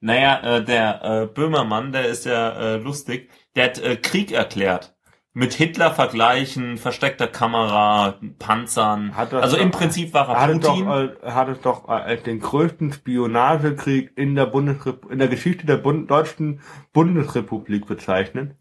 [0.00, 4.91] Naja, äh, der äh, Böhmermann, der ist ja äh, lustig, der hat äh, Krieg erklärt.
[5.34, 9.12] Mit Hitler vergleichen, versteckter Kamera, Panzern.
[9.16, 11.16] Also im doch- Prinzip war Er er hat es doch, Putin.
[11.22, 15.64] äh, hat es doch äh, als den größten Spionagekrieg in der Bundesrep in der Geschichte
[15.64, 16.60] der Bund deutschen
[16.92, 18.56] Bundesrepublik bezeichnet.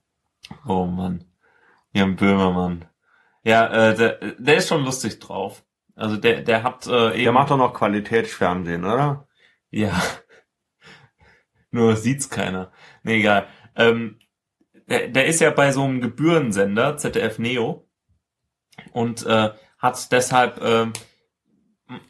[0.66, 1.26] Oh Mann.
[1.92, 2.86] Jan Böhmermann.
[3.44, 5.66] Ja, äh, der, der ist schon lustig drauf.
[5.96, 7.24] Also der, der hat äh, eben.
[7.24, 9.28] Der macht doch noch Qualitätsfernsehen, oder?
[9.72, 9.92] Ja.
[11.72, 12.72] Nur sieht's keiner.
[13.04, 13.48] Nee, egal.
[13.76, 14.20] Ähm,
[14.92, 17.88] der, der ist ja bei so einem Gebührensender, ZDF Neo,
[18.92, 20.88] und äh, hat deshalb, äh,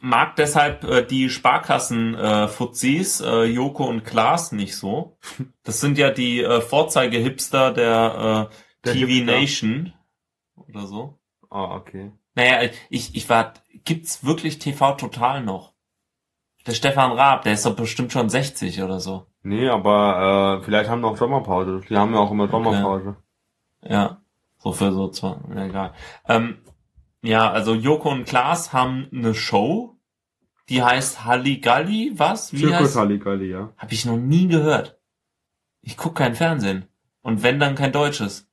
[0.00, 5.16] mag deshalb äh, die Sparkassen äh, äh, Joko und Klaas nicht so.
[5.62, 8.54] Das sind ja die äh, Vorzeige-Hipster der, äh,
[8.84, 9.32] Der TV Hipster.
[9.32, 9.92] Nation
[10.56, 11.20] oder so.
[11.50, 12.10] Ah, okay.
[12.34, 13.54] Naja, ich, ich war,
[13.84, 15.72] gibt's wirklich TV Total noch?
[16.66, 19.26] Der Stefan Raab, der ist doch bestimmt schon 60 oder so.
[19.42, 21.80] Nee, aber äh, vielleicht haben wir auch Sommerpause.
[21.88, 23.16] Die haben ja auch immer Sommerpause.
[23.82, 24.22] Ja,
[24.58, 25.94] so für so zwei, ja, egal.
[26.28, 26.58] Ähm,
[27.22, 29.98] ja, also Joko und Klaas haben eine Show,
[30.68, 32.52] die heißt Halligalli, was?
[32.52, 32.96] Wie Zirkus heißt?
[32.96, 33.72] Halligalli, ja.
[33.76, 35.00] Hab ich noch nie gehört.
[35.80, 36.86] Ich guck kein Fernsehen.
[37.22, 38.48] Und wenn, dann kein Deutsches.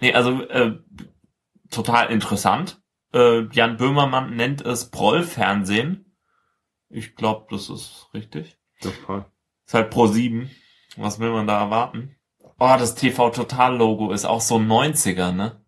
[0.00, 0.78] Nee, also äh,
[1.70, 2.80] total interessant.
[3.12, 6.16] Äh, Jan Böhmermann nennt es Proll-Fernsehen.
[6.88, 8.58] Ich glaube, das ist richtig.
[8.80, 9.26] Das passt.
[9.68, 10.50] Ist halt Pro 7.
[10.96, 12.16] Was will man da erwarten?
[12.58, 15.62] Oh, das TV Total Logo ist auch so 90er, ne?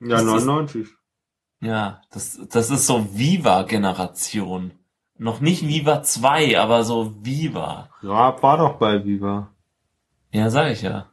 [0.00, 0.88] Ja, Das ist- 99.
[1.60, 4.72] Ja, das, das ist so Viva-Generation.
[5.18, 7.90] Noch nicht Viva 2, aber so Viva.
[8.00, 9.54] Ja, war doch bei Viva.
[10.30, 11.10] Ja, sag ich ja.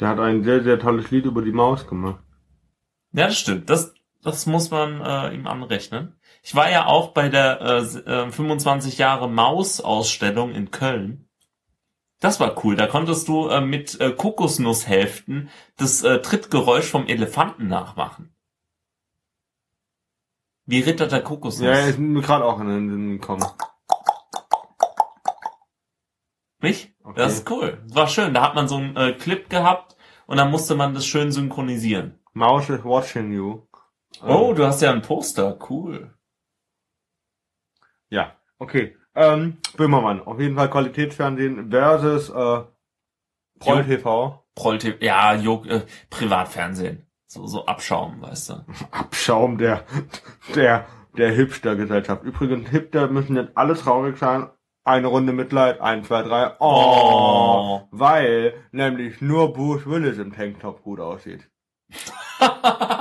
[0.00, 2.24] Der hat ein sehr, sehr tolles Lied über die Maus gemacht.
[3.12, 3.68] Ja, das stimmt.
[3.68, 6.18] Das, das muss man äh, ihm anrechnen.
[6.42, 11.28] Ich war ja auch bei der äh, s- äh, 25 Jahre Maus-Ausstellung in Köln.
[12.20, 12.76] Das war cool.
[12.76, 18.34] Da konntest du äh, mit äh, Kokosnusshälften das äh, Trittgeräusch vom Elefanten nachmachen.
[20.66, 21.66] Wie Ritter der Kokosnuss.
[21.66, 23.44] Ja, ist mir gerade auch in den Sinn gekommen.
[26.62, 26.94] Nicht?
[27.02, 27.14] Okay.
[27.16, 27.82] Das ist cool.
[27.86, 28.34] Das war schön.
[28.34, 32.20] Da hat man so einen äh, Clip gehabt und dann musste man das schön synchronisieren.
[32.32, 33.62] Maus is watching you.
[34.22, 35.58] Oh, Ähm, du hast ja ein Poster.
[35.68, 36.14] Cool.
[38.10, 38.96] Ja, okay.
[39.14, 42.62] Ähm, Böhmermann, auf jeden Fall Qualitätsfernsehen versus äh,
[43.58, 43.84] Proll.
[43.84, 44.44] TV.
[44.54, 47.06] Prolte ja, jo, äh, Privatfernsehen.
[47.26, 48.54] So, so Abschaum, weißt du.
[48.90, 49.84] Abschaum der,
[50.54, 50.86] der,
[51.16, 52.24] der Hipster-Gesellschaft.
[52.24, 54.48] Übrigens, Hipster müssen jetzt alle traurig sein.
[54.84, 56.56] Eine Runde Mitleid, eins, zwei, drei.
[56.58, 57.88] Oh, Oh.
[57.90, 61.48] Weil nämlich nur Bruce Willis im Tanktop gut aussieht.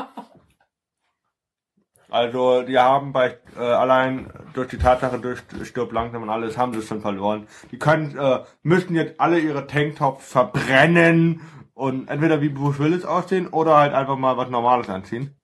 [2.10, 6.74] Also, die haben bei, äh, allein durch die Tatsache, durch Stirb langsam und alles, haben
[6.74, 7.48] sie es schon verloren.
[7.72, 11.42] Die können, äh, müssen jetzt alle ihre Tanktops verbrennen
[11.74, 15.36] und entweder wie Bruce Willis aussehen oder halt einfach mal was Normales anziehen.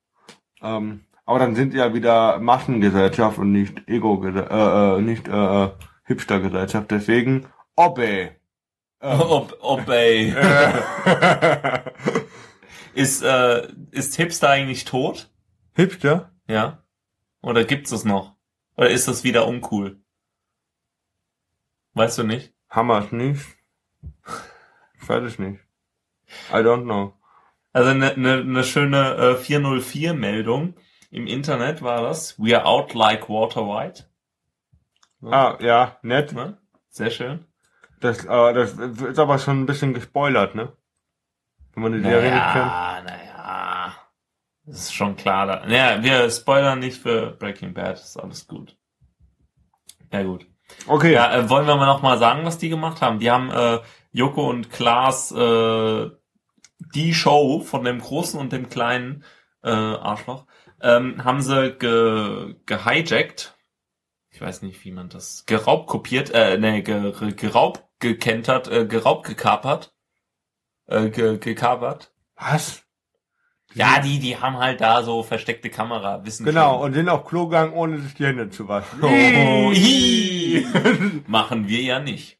[0.62, 5.70] Ähm, aber dann sind sie ja wieder Massengesellschaft und nicht Ego, äh, äh, nicht, äh,
[6.06, 6.92] Hipster-Gesellschaft.
[6.92, 8.32] Deswegen, Obey.
[9.02, 10.34] Ähm, Ob, obey.
[12.94, 15.30] ist, äh, ist Hipster eigentlich tot?
[15.74, 16.32] Hipster?
[16.48, 16.84] Ja?
[17.42, 18.36] Oder gibt's es noch?
[18.78, 20.00] Oder ist das wieder uncool?
[21.94, 22.54] Weißt du nicht?
[22.70, 23.46] Es nicht?
[25.02, 25.60] Ich weiß es nicht.
[26.52, 27.14] I don't know.
[27.72, 30.76] Also eine ne, ne schöne äh, 404-Meldung
[31.12, 32.38] im Internet war das.
[32.40, 34.06] We are out like Walter White.
[35.22, 36.34] Ah, ja, nett.
[36.34, 36.58] Ne?
[36.90, 37.46] Sehr schön.
[38.02, 40.74] Das, äh, das ist aber schon ein bisschen gespoilert, ne?
[41.74, 42.66] Wenn man die Serie nicht kennt.
[42.66, 43.25] Naja, naja.
[44.66, 45.46] Das ist schon klar.
[45.46, 45.68] Da.
[45.68, 48.00] Ja, wir spoilern nicht für Breaking Bad.
[48.00, 48.76] Ist alles gut.
[50.12, 50.48] Ja, gut.
[50.88, 51.14] Okay.
[51.14, 53.20] Ja, äh, wollen wir mal noch mal sagen, was die gemacht haben?
[53.20, 53.80] Die haben äh,
[54.12, 56.10] Joko und Klaas äh,
[56.94, 59.24] die Show von dem großen und dem kleinen
[59.64, 60.46] äh, Arschloch
[60.82, 63.58] ähm, haben sie ge gehijackt.
[64.30, 69.26] Ich weiß nicht, wie man das geraubt kopiert, äh, nee, ge geraubt gekentert, äh, geraubt
[69.26, 69.96] gekapert,
[70.88, 72.14] äh, ge gekapert.
[72.36, 72.85] Was?
[73.76, 76.82] Ja, die, die haben halt da so versteckte Kamera, wissen Genau, schon.
[76.86, 79.00] und sind auf Klo gegangen, ohne sich die Hände zu waschen.
[79.02, 80.66] Oh, hi.
[81.28, 82.40] Machen wir ja nicht.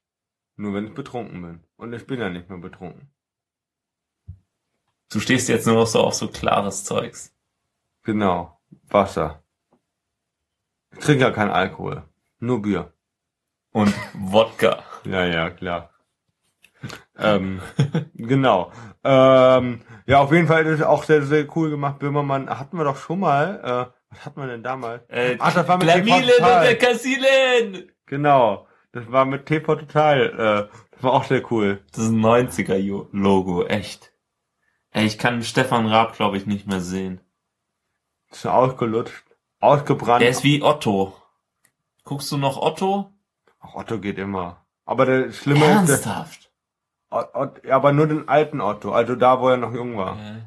[0.56, 1.60] Nur wenn ich betrunken bin.
[1.78, 3.10] Und ich bin ja nicht mehr betrunken.
[5.12, 7.34] Du stehst jetzt nur noch so auf so klares Zeugs.
[8.04, 8.58] Genau.
[8.90, 9.44] Wasser.
[10.94, 12.04] Ich trinke ja kein Alkohol.
[12.40, 12.94] Nur Bier.
[13.72, 14.84] Und Wodka.
[15.04, 15.90] Ja, ja, klar.
[17.18, 17.62] Ähm,
[18.14, 18.72] genau.
[19.04, 22.00] Ähm, ja, auf jeden Fall ist es auch sehr, sehr cool gemacht.
[22.00, 23.60] Böhmermann hatten wir doch schon mal.
[23.92, 25.04] Äh, was hatten wir denn damals?
[25.10, 27.92] Äh, Ach, das war mit Glamilen und der Kassilen!
[28.06, 28.68] Genau.
[28.92, 30.70] Das war mit TV Total.
[30.72, 31.84] Äh, das war auch sehr cool.
[31.92, 34.14] Das ist ein 90er-Logo, echt.
[34.92, 37.20] Ey, ich kann Stefan Raab, glaube ich, nicht mehr sehen.
[38.32, 39.26] Ist ausgelutscht.
[39.60, 40.22] Ausgebrannt.
[40.22, 41.16] Der ist wie Otto.
[42.04, 43.12] Guckst du noch Otto?
[43.60, 44.66] Ach, Otto geht immer.
[44.86, 46.40] Aber der Schlimme ist, der, Ernsthaft?
[46.40, 46.45] Ot- Ot-
[47.72, 50.18] aber nur den alten Otto, also da, wo er noch jung war.
[50.18, 50.42] Äh,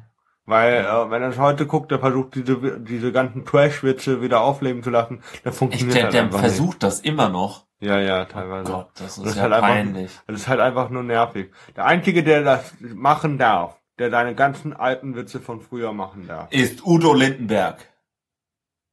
[0.45, 4.81] Weil, äh, wenn er es heute guckt, der versucht, diese, diese ganzen Trash-Witze wieder aufleben
[4.83, 7.65] zu lassen, der Echt, funktioniert der, halt der einfach versucht das immer noch.
[7.79, 7.89] nicht.
[7.89, 8.71] Ja, ja, Oh teilweise.
[8.71, 10.11] Gott, das ist Das ist ja halt einfach- peinlich.
[10.27, 11.51] Das ist halt einfach nur nervig.
[11.75, 16.51] Der Einzige, der das machen darf, der seine ganzen alten Witze von früher machen darf,
[16.51, 17.77] Ist Udo Lindenberg.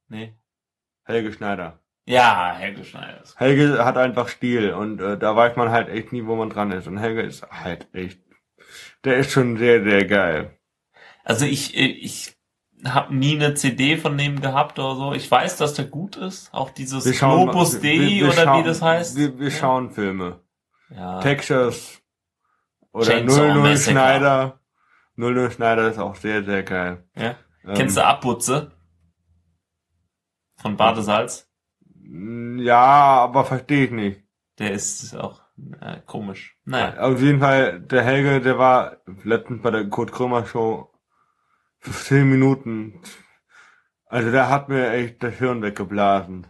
[0.09, 0.37] Nee.
[1.03, 1.79] Helge Schneider.
[2.09, 3.21] Ja, Helge Schneider.
[3.35, 6.71] Helge hat einfach Stil und äh, da weiß man halt echt nie, wo man dran
[6.71, 6.87] ist.
[6.87, 8.21] Und Helge ist halt echt,
[9.03, 10.57] der ist schon sehr, sehr geil.
[11.25, 12.37] Also ich, ich
[12.85, 15.13] habe nie eine CD von dem gehabt oder so.
[15.13, 16.53] Ich weiß, dass der gut ist.
[16.53, 19.17] Auch dieses Globus wir- Dei wir oder schauen- wie das heißt.
[19.17, 19.53] Wir, wir Ja.
[19.53, 20.39] schauen Filme.
[20.89, 21.19] Ja.
[21.19, 22.01] Texas
[22.93, 23.91] oder Chainsaw 00 Massacre.
[23.91, 24.59] Schneider.
[25.17, 27.03] 00 Schneider ist auch sehr, sehr geil.
[27.15, 27.35] ja.
[27.65, 28.71] Ähm, Kennst du Abputze?
[30.55, 31.46] Von Badesalz?
[32.09, 34.23] Ja, aber verstehe ich nicht.
[34.59, 35.41] Der ist auch
[35.81, 36.57] äh, komisch.
[36.65, 36.99] Naja.
[36.99, 40.91] Auf jeden Fall, der Helge, der war letztens bei der Kurt Krömer Show
[41.79, 43.01] für 10 Minuten.
[44.05, 46.47] Also der hat mir echt das Hirn weggeblasen.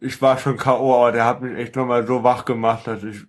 [0.00, 3.26] Ich war schon K.O., aber der hat mich echt nochmal so wach gemacht, dass ich,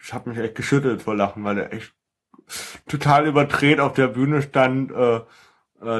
[0.00, 1.92] ich habe mich echt geschüttelt vor Lachen, weil der echt
[2.88, 4.90] total überdreht auf der Bühne stand.
[4.92, 5.22] Äh, äh,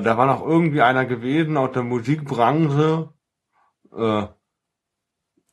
[0.02, 3.12] da war noch irgendwie einer gewesen aus der Musikbranche.
[3.94, 4.26] Äh,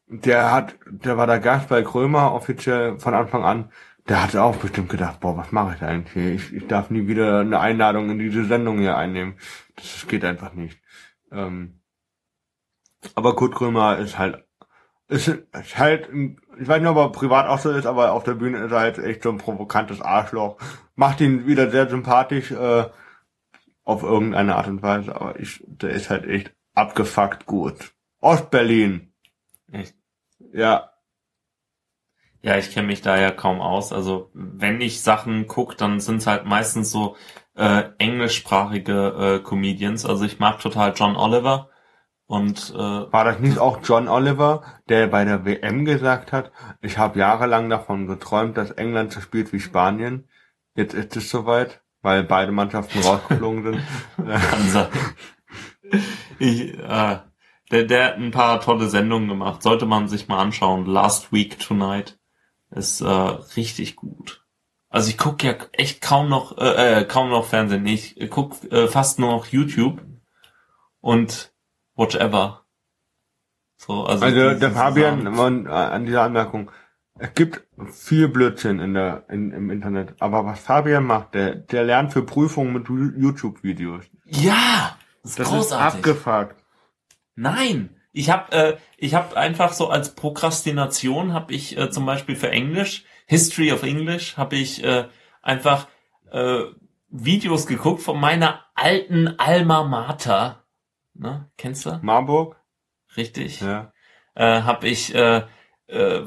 [0.08, 3.72] der hat, der war der Gast bei Krömer offiziell von Anfang an.
[4.08, 6.34] Der hatte auch bestimmt gedacht, boah, was mache ich da eigentlich hier?
[6.34, 9.36] Ich, ich darf nie wieder eine Einladung in diese Sendung hier einnehmen.
[9.76, 10.80] Das geht einfach nicht.
[11.32, 11.82] Ähm,
[13.16, 14.45] aber Kurt Krömer ist halt,
[15.08, 16.10] ist, ist halt,
[16.60, 18.80] ich weiß nicht, ob er privat auch so ist, aber auf der Bühne ist er
[18.80, 20.58] halt echt so ein provokantes Arschloch.
[20.95, 22.86] Macht ihn wieder sehr sympathisch, äh,
[23.86, 27.93] auf irgendeine Art und Weise, aber ich, der ist halt echt abgefuckt gut.
[28.20, 29.14] Ostberlin.
[29.76, 29.95] Echt?
[30.53, 30.91] Ja,
[32.41, 33.91] Ja, ich kenne mich da ja kaum aus.
[33.91, 37.15] Also wenn ich Sachen guck, dann sind es halt meistens so
[37.55, 40.05] äh, englischsprachige äh, Comedians.
[40.05, 41.69] Also ich mag total John Oliver
[42.28, 46.51] und äh, War das nicht auch John Oliver, der bei der WM gesagt hat,
[46.82, 50.30] ich habe jahrelang davon geträumt, dass England so spielt wie Spanien.
[50.76, 53.82] Jetzt ist es soweit, weil beide Mannschaften rausgeflogen sind.
[54.17, 54.89] Kann sein.
[56.39, 57.19] Ich, äh,
[57.76, 59.61] der, der hat ein paar tolle Sendungen gemacht.
[59.63, 60.86] Sollte man sich mal anschauen.
[60.86, 62.17] Last Week Tonight
[62.71, 64.43] ist äh, richtig gut.
[64.89, 67.86] Also ich guck ja echt kaum noch, äh, äh, kaum noch Fernsehen.
[67.86, 70.01] Ich guck äh, fast nur noch YouTube
[71.01, 71.53] und
[71.95, 72.61] whatever.
[73.78, 76.71] So, also Also der Fabian, man, äh, an dieser Anmerkung,
[77.17, 80.15] es gibt viel Blödsinn in der, in, im Internet.
[80.19, 84.05] Aber was Fabian macht, der, der lernt für Prüfungen mit YouTube-Videos.
[84.26, 85.97] Ja, das ist Das ist großartig.
[85.99, 86.64] abgefuckt.
[87.36, 92.36] Nein, ich habe äh, ich habe einfach so als Prokrastination habe ich äh, zum Beispiel
[92.36, 95.07] für Englisch History of English habe ich äh,
[95.41, 95.88] einfach
[96.31, 96.63] äh,
[97.09, 100.65] Videos geguckt von meiner alten Alma Mater.
[101.13, 101.99] Ne, kennst du?
[102.01, 102.61] Marburg?
[103.15, 103.61] Richtig.
[103.61, 103.93] Ja.
[104.36, 105.43] Äh, habe ich äh,
[105.88, 106.25] äh,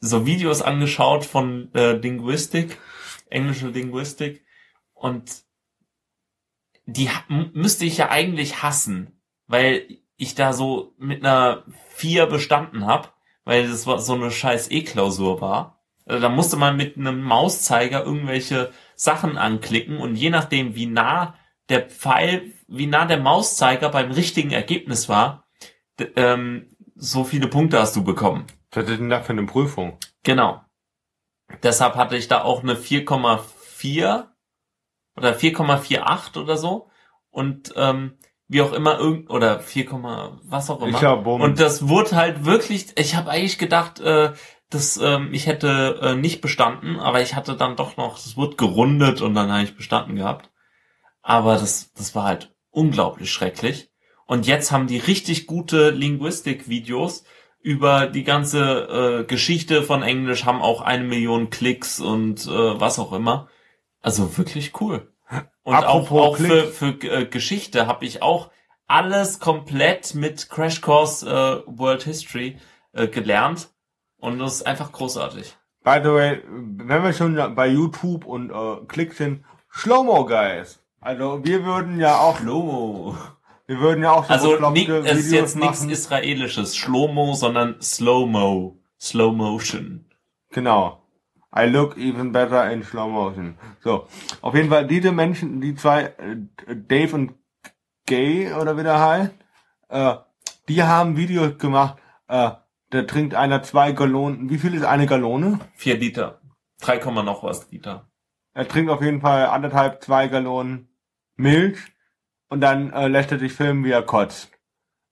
[0.00, 2.78] so Videos angeschaut von äh, Linguistik,
[3.30, 4.44] englische Linguistik
[4.92, 5.42] und
[6.86, 9.17] die müsste ich ja eigentlich hassen,
[9.48, 9.86] weil
[10.16, 15.40] ich da so mit einer vier bestanden hab, weil das war so eine scheiß E-Klausur
[15.40, 15.80] war.
[16.06, 21.34] Also da musste man mit einem Mauszeiger irgendwelche Sachen anklicken und je nachdem, wie nah
[21.68, 25.46] der Pfeil, wie nah der Mauszeiger beim richtigen Ergebnis war,
[26.16, 28.46] ähm, so viele Punkte hast du bekommen.
[28.72, 29.98] Was ist denn da für eine Prüfung?
[30.24, 30.62] Genau.
[31.62, 34.26] Deshalb hatte ich da auch eine 4,4
[35.16, 36.90] oder 4,48 oder so.
[37.30, 38.17] Und ähm,
[38.48, 39.90] wie auch immer, irgend oder 4,
[40.44, 40.96] was auch immer.
[40.96, 41.26] Ich hab.
[41.26, 44.32] Und das wurde halt wirklich, ich habe eigentlich gedacht, äh,
[44.70, 48.56] dass ähm, ich hätte äh, nicht bestanden, aber ich hatte dann doch noch, es wurde
[48.56, 50.50] gerundet und dann habe ich bestanden gehabt.
[51.22, 53.90] Aber das, das war halt unglaublich schrecklich.
[54.26, 57.24] Und jetzt haben die richtig gute Linguistik-Videos
[57.60, 62.98] über die ganze äh, Geschichte von Englisch, haben auch eine Million Klicks und äh, was
[62.98, 63.48] auch immer.
[64.00, 65.12] Also wirklich cool.
[65.62, 68.50] Und Apropos auch, auch für, für äh, Geschichte habe ich auch
[68.86, 72.56] alles komplett mit Crash Course äh, World History
[72.92, 73.68] äh, gelernt.
[74.18, 75.56] Und das ist einfach großartig.
[75.84, 80.82] By the way, wenn wir schon bei YouTube und äh, Klick sind, Slow-Mo Guys.
[81.00, 83.16] Also wir würden ja auch, Lomo.
[83.66, 85.84] wir würden ja auch so Also bekloppte ni- es ist jetzt nichts.
[85.84, 86.74] Israelisches.
[86.76, 88.78] Schlomo, sondern Slow-Mo.
[89.00, 90.06] Slow Motion.
[90.50, 90.97] Genau.
[91.54, 93.58] I look even better in slow motion.
[93.80, 94.06] So,
[94.42, 96.36] auf jeden Fall diese Menschen, die zwei, äh,
[96.74, 97.34] Dave und
[98.06, 99.32] Gay oder wie der heißt,
[99.88, 100.14] äh,
[100.68, 102.50] die haben Videos gemacht, äh,
[102.90, 104.50] da trinkt einer zwei Gallonen.
[104.50, 105.60] Wie viel ist eine Gallone?
[105.74, 106.40] Vier Liter.
[106.80, 108.08] 3, Komma noch was Liter.
[108.54, 110.88] Er trinkt auf jeden Fall anderthalb, zwei Gallonen
[111.36, 111.78] Milch
[112.48, 114.50] und dann äh, lässt er sich filmen, wie er kotzt.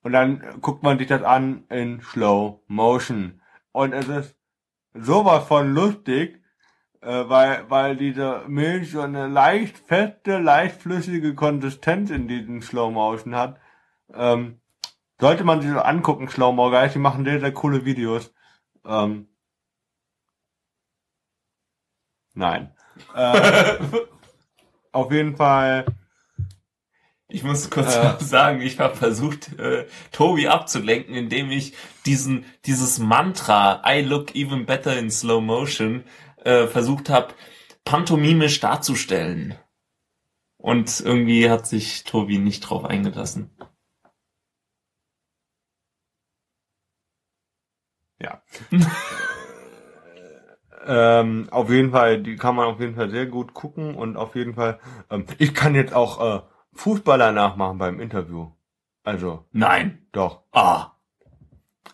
[0.02, 3.40] Und dann guckt man sich das an in Slow Motion.
[3.72, 4.36] Und es ist
[4.98, 6.42] sowas von lustig,
[7.00, 12.92] äh, weil, weil diese Milch so eine leicht feste, leicht flüssige Konsistenz in diesem Slow
[12.92, 13.60] Motion hat.
[14.12, 14.60] Ähm,
[15.20, 18.34] sollte man sich so angucken, Slow Mo Guys, die machen sehr, sehr coole Videos.
[18.84, 19.28] Ähm,
[22.34, 22.74] nein.
[23.14, 23.78] Äh,
[24.92, 25.86] auf jeden Fall,
[27.28, 28.04] Ich muss kurz Äh.
[28.04, 31.74] noch sagen, ich habe versucht, äh, Tobi abzulenken, indem ich
[32.06, 36.04] diesen dieses Mantra I look even better in slow motion
[36.44, 37.34] äh, versucht habe,
[37.84, 39.54] pantomimisch darzustellen.
[40.58, 43.50] Und irgendwie hat sich Tobi nicht drauf eingelassen.
[48.20, 48.42] ja.
[50.86, 54.34] ähm, auf jeden Fall, die kann man auf jeden Fall sehr gut gucken und auf
[54.36, 54.78] jeden Fall,
[55.10, 56.42] ähm, ich kann jetzt auch äh,
[56.76, 58.52] Fußballer nachmachen beim Interview.
[59.02, 60.06] Also, Nein.
[60.12, 60.42] doch.
[60.52, 60.92] Ah.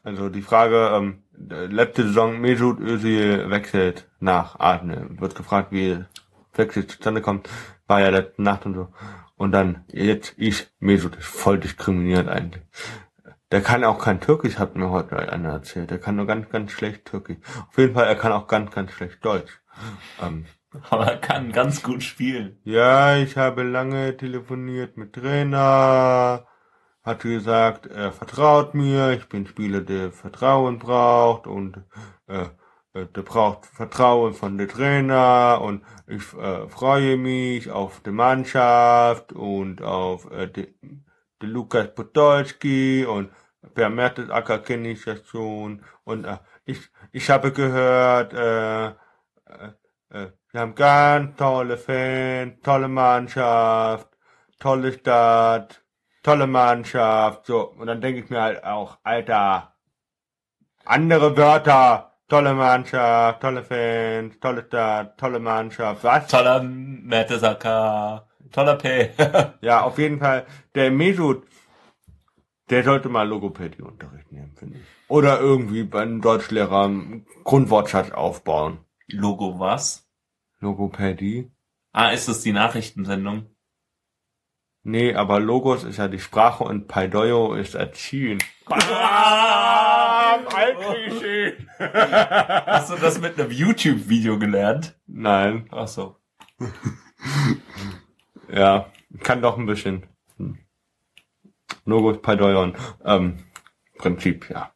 [0.02, 5.06] Also die Frage, ähm, äh, letzte Saison Mesut Özil wechselt nach Arne.
[5.20, 6.04] Wird gefragt, wie
[6.54, 7.48] Wechsel zustande kommt.
[7.86, 8.88] War ja letzte Nacht und so.
[9.36, 12.62] Und dann, jetzt ich, Mesut ist voll diskriminiert eigentlich.
[13.50, 15.90] Der kann auch kein Türkisch, hat mir heute einer erzählt.
[15.90, 17.36] Der kann nur ganz, ganz schlecht Türkisch.
[17.68, 19.60] Auf jeden Fall, er kann auch ganz, ganz schlecht Deutsch.
[20.22, 20.46] Ähm,
[20.90, 22.58] Aber er kann ganz gut spielen.
[22.64, 26.46] ja, ich habe lange telefoniert mit Trainer,
[27.02, 31.82] hat gesagt, er vertraut mir, ich bin Spieler, der Vertrauen braucht und
[32.28, 32.46] äh,
[32.94, 39.32] äh, der braucht Vertrauen von der Trainer und ich äh, freue mich auf die Mannschaft
[39.32, 40.74] und auf äh, die,
[41.42, 43.30] die Lukas Podolski und
[43.74, 49.72] Per Mertesacker kenne ich ja schon und äh, ich, ich habe gehört, äh, äh,
[50.12, 54.08] wir haben ganz tolle Fans, tolle Mannschaft,
[54.58, 55.82] tolle Stadt,
[56.22, 57.62] tolle Mannschaft, so.
[57.62, 59.74] Und dann denke ich mir halt auch, Alter,
[60.84, 66.26] andere Wörter, tolle Mannschaft, tolle Fans, tolle Stadt, tolle Mannschaft, was?
[66.28, 68.28] Toller Mertesacker.
[68.50, 69.10] Toller P.
[69.62, 71.46] Ja, auf jeden Fall, der Mesut,
[72.68, 74.84] der sollte mal Logopädie-Unterricht nehmen, finde ich.
[75.08, 78.78] Oder irgendwie bei einem Deutschlehrer einen Grundwortschatz aufbauen.
[79.12, 80.08] Logo was?
[80.60, 81.50] Logopädie?
[81.92, 83.46] Ah, ist das die Nachrichtensendung?
[84.84, 88.38] Nee, aber Logos ist ja die Sprache und Paidoio ist Erziehen.
[88.66, 88.80] Bam!
[90.48, 91.54] Altklischee.
[91.78, 94.98] Hast du das mit einem YouTube-Video gelernt?
[95.06, 96.16] Nein, Ach so.
[98.48, 98.86] ja,
[99.22, 100.06] kann doch ein bisschen.
[100.36, 100.58] Hm.
[101.84, 103.44] Logos, Paidoion, ähm,
[103.98, 104.72] Prinzip, ja.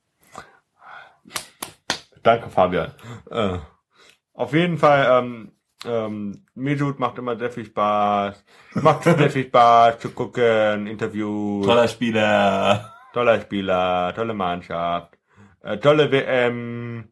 [2.23, 2.93] Danke, Fabian.
[3.31, 3.59] Äh,
[4.37, 5.53] auf jeden Fall, ähm,
[5.85, 8.45] ähm, Mesut macht immer sehr viel Spaß.
[8.75, 11.67] Macht sehr viel Spaß zu gucken, Interviews.
[11.67, 12.93] Toller Spieler.
[13.13, 15.19] Toller Spieler, tolle Mannschaft,
[15.63, 17.09] äh, tolle WM.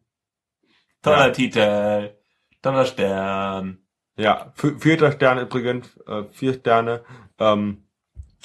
[1.01, 1.31] Toller Ja.
[1.31, 2.15] Titel.
[2.61, 3.79] Toller Stern.
[4.17, 7.03] Ja, vi- vierter Stern übrigens, äh, vier Sterne.
[7.39, 7.87] Ähm,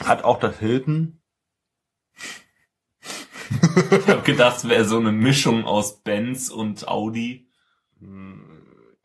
[0.05, 1.21] hat auch das Hilton.
[3.91, 7.49] Ich habe gedacht, es wäre so eine Mischung aus Benz und Audi.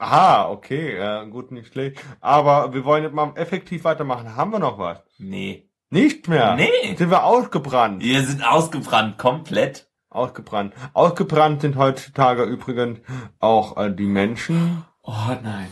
[0.05, 1.99] Aha, okay, ja, gut, nicht schlecht.
[2.21, 4.35] Aber wir wollen jetzt mal effektiv weitermachen.
[4.35, 4.99] Haben wir noch was?
[5.17, 5.67] Nee.
[5.89, 6.55] Nicht mehr.
[6.55, 6.95] Nee.
[6.95, 8.03] Sind wir ausgebrannt?
[8.03, 9.89] Wir sind ausgebrannt, komplett.
[10.11, 10.75] Ausgebrannt.
[10.93, 12.99] Ausgebrannt sind heutzutage übrigens
[13.39, 14.85] auch äh, die Menschen.
[15.01, 15.71] Oh nein.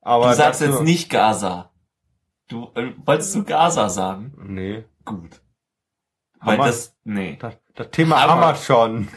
[0.00, 1.70] Aber Du sagst jetzt nicht Gaza.
[2.48, 4.34] Du äh, wolltest du Gaza sagen?
[4.44, 4.84] Nee.
[5.04, 5.40] Gut.
[6.40, 6.66] Weil Hammer.
[6.66, 7.36] das nee.
[7.40, 9.08] Das, das Thema haben wir schon.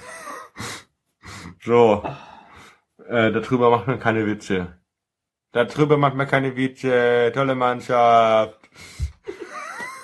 [1.65, 2.03] so.
[3.09, 4.77] Äh, darüber macht man keine Witze.
[5.51, 7.31] Darüber macht man keine Witze.
[7.33, 8.59] Tolle Mannschaft.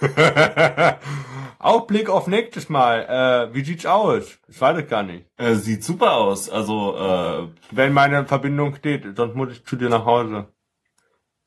[1.60, 3.50] Ausblick auf nächstes Mal.
[3.52, 4.38] Äh, wie sieht's aus?
[4.48, 5.26] Ich weiß es gar nicht.
[5.38, 6.50] Äh, sieht super aus.
[6.50, 10.48] Also äh, Wenn meine Verbindung steht, sonst muss ich zu dir nach Hause.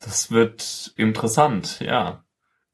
[0.01, 2.23] das wird interessant, ja.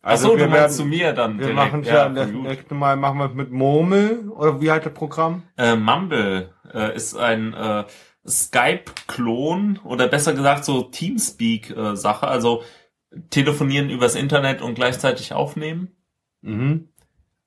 [0.04, 2.42] Also Achso, wir du meinst werden- zu mir dann Wir machen ja, das gut.
[2.42, 5.44] nächste Mal machen wir es mit Murmel oder wie heißt das Programm?
[5.56, 7.84] Äh, Mumble äh, ist ein äh,
[8.26, 12.62] Skype-Klon oder besser gesagt so Teamspeak-Sache, also
[13.30, 15.96] telefonieren übers Internet und gleichzeitig aufnehmen.
[16.40, 16.88] Mhm.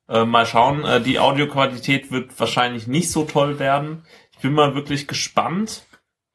[0.07, 4.03] Äh, mal schauen, äh, die Audioqualität wird wahrscheinlich nicht so toll werden.
[4.31, 5.85] Ich bin mal wirklich gespannt.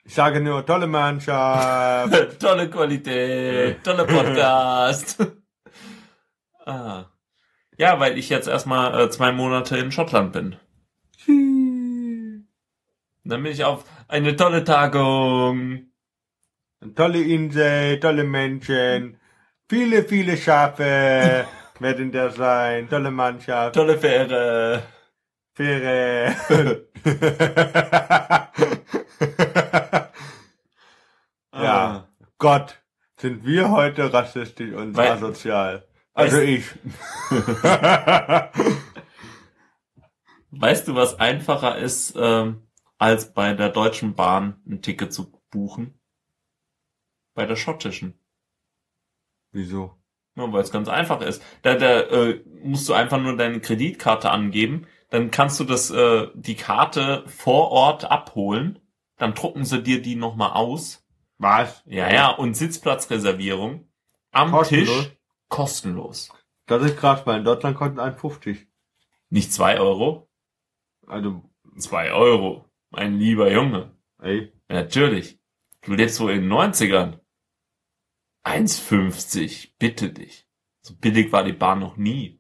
[0.05, 2.41] Ich sage nur tolle Mannschaft.
[2.41, 5.24] tolle Qualität, tolle Podcast.
[6.66, 7.05] ah.
[7.78, 10.57] Ja, weil ich jetzt erstmal äh, zwei Monate in Schottland bin.
[13.30, 15.86] Dann bin ich auf eine tolle Tagung.
[16.96, 19.20] tolle Insel, tolle Menschen,
[19.68, 21.46] viele, viele Schafe
[21.78, 24.82] werden da sein, tolle Mannschaft, Tolle Fähre.
[25.54, 26.86] Fähre.
[31.52, 32.08] ja, Ah.
[32.38, 32.80] Gott,
[33.20, 35.84] sind wir heute rassistisch und Weil- asozial.
[36.14, 36.64] Also Weißt- ich.
[40.52, 42.66] Weißt du, was einfacher ist, ähm,
[43.01, 45.98] als bei der Deutschen Bahn ein Ticket zu buchen?
[47.34, 48.14] Bei der schottischen.
[49.51, 49.96] Wieso?
[50.36, 51.42] Ja, weil es ganz einfach ist.
[51.62, 56.28] Da, da äh, musst du einfach nur deine Kreditkarte angeben, dann kannst du das äh,
[56.34, 58.78] die Karte vor Ort abholen,
[59.16, 61.05] dann drucken sie dir die nochmal aus.
[61.38, 61.82] Was?
[61.86, 63.88] Ja, ja, und Sitzplatzreservierung
[64.30, 65.05] am Kostenlos?
[65.05, 65.16] Tisch
[65.48, 66.30] kostenlos.
[66.66, 68.66] Das ist krass, weil in Deutschland kostet 1,50.
[69.30, 70.30] Nicht zwei Euro,
[71.07, 71.42] Also,
[71.78, 72.69] zwei Euro.
[72.91, 73.97] Mein lieber Junge.
[74.20, 75.38] ey, natürlich.
[75.82, 77.18] Du lebst so in den 90ern.
[78.45, 79.70] 1,50.
[79.78, 80.47] Bitte dich.
[80.82, 82.38] So billig war die Bahn noch nie.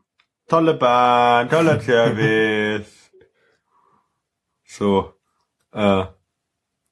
[0.48, 3.10] tolle Bahn, toller Service.
[4.64, 5.14] so,
[5.72, 6.06] äh,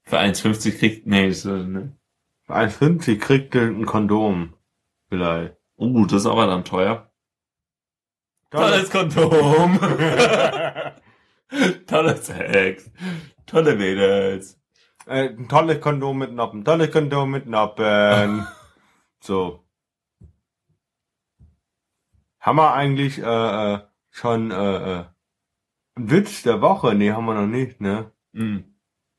[0.04, 1.96] Für 1,50 kriegt, nee, so, ne.
[2.44, 4.54] für 1,50 kriegt ihr ein Kondom.
[5.08, 5.56] Vielleicht.
[5.76, 7.10] Uh, das ist aber dann teuer.
[8.50, 9.78] Tolle- Tolles Kondom.
[11.86, 12.90] Tolles Sex.
[13.48, 14.60] Tolle Mädels.
[15.06, 18.46] Äh, ein tolles Kondom mit Noppen, tolles Kondom mit Noppen.
[19.20, 19.64] so.
[22.40, 23.78] Haben wir eigentlich äh, äh,
[24.10, 25.04] schon äh, äh,
[25.96, 26.94] einen Witz der Woche?
[26.94, 28.12] Nee, haben wir noch nicht, ne?
[28.34, 28.64] Hm.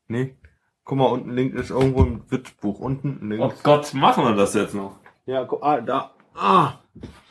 [0.08, 0.38] Nee.
[0.84, 2.80] Guck mal, unten links ist irgendwo ein Witzbuch.
[2.80, 3.64] Unten Oh links.
[3.64, 5.00] Gott, machen wir das jetzt noch?
[5.26, 6.12] Ja, guck, ah, da.
[6.36, 6.74] Ah.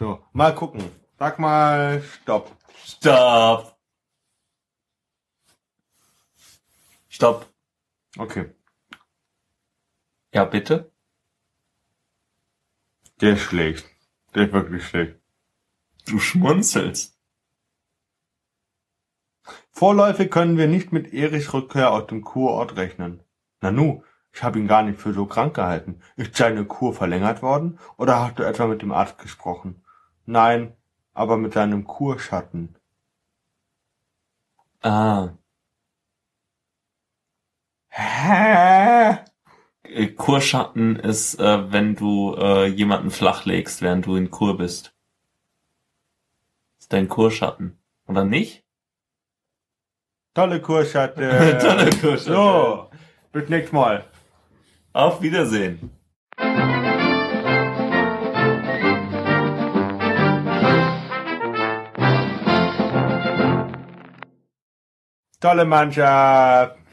[0.00, 0.82] So, mal gucken.
[1.16, 2.50] Sag mal, stopp.
[2.84, 3.77] Stopp.
[7.18, 7.52] Stopp.
[8.16, 8.54] Okay.
[10.32, 10.92] Ja, bitte?
[13.20, 13.88] Der ist schlecht.
[14.36, 15.16] Der ist wirklich schlecht.
[16.06, 17.18] Du schmunzelst.
[19.72, 23.24] Vorläufig können wir nicht mit Erichs Rückkehr aus dem Kurort rechnen.
[23.62, 26.00] Nanu, ich habe ihn gar nicht für so krank gehalten.
[26.14, 29.82] Ist seine Kur verlängert worden oder hast du etwa mit dem Arzt gesprochen?
[30.24, 30.72] Nein,
[31.14, 32.76] aber mit seinem Kurschatten.
[34.82, 35.30] Ah.
[37.98, 39.18] Hä?
[40.16, 44.94] Kurschatten ist, äh, wenn du äh, jemanden flachlegst, während du in Kur bist.
[46.78, 47.76] Ist dein Kurschatten.
[48.06, 48.62] Oder nicht?
[50.34, 51.28] Tolle Kurschatten.
[51.58, 52.34] Tolle Kurschatten.
[52.34, 52.88] So,
[53.32, 54.04] bis nächstes Mal.
[54.92, 55.90] Auf Wiedersehen.
[65.40, 66.87] Tolle Mannschaft.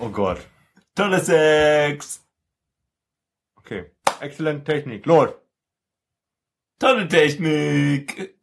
[0.00, 0.46] Oh Gott.
[0.94, 2.24] Tolle Sex.
[3.56, 3.90] Okay.
[4.20, 5.06] Exzellente Technik.
[5.06, 5.30] Los.
[6.78, 8.38] Tolle Technik.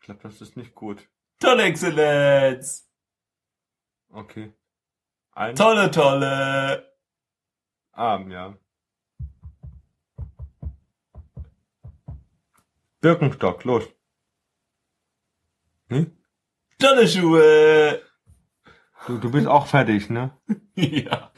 [0.00, 1.06] Ich glaube, das ist nicht gut.
[1.38, 2.90] Tolle Exzellenz.
[4.08, 4.52] Okay.
[5.32, 6.90] Ein Tolle, tolle.
[7.92, 8.56] Arm, ja.
[13.00, 13.84] Birkenstock, los.
[15.88, 16.16] Hm?
[16.74, 18.09] Stollenschuhe!
[19.06, 20.30] Du, du bist auch fertig, ne?
[20.74, 21.30] ja.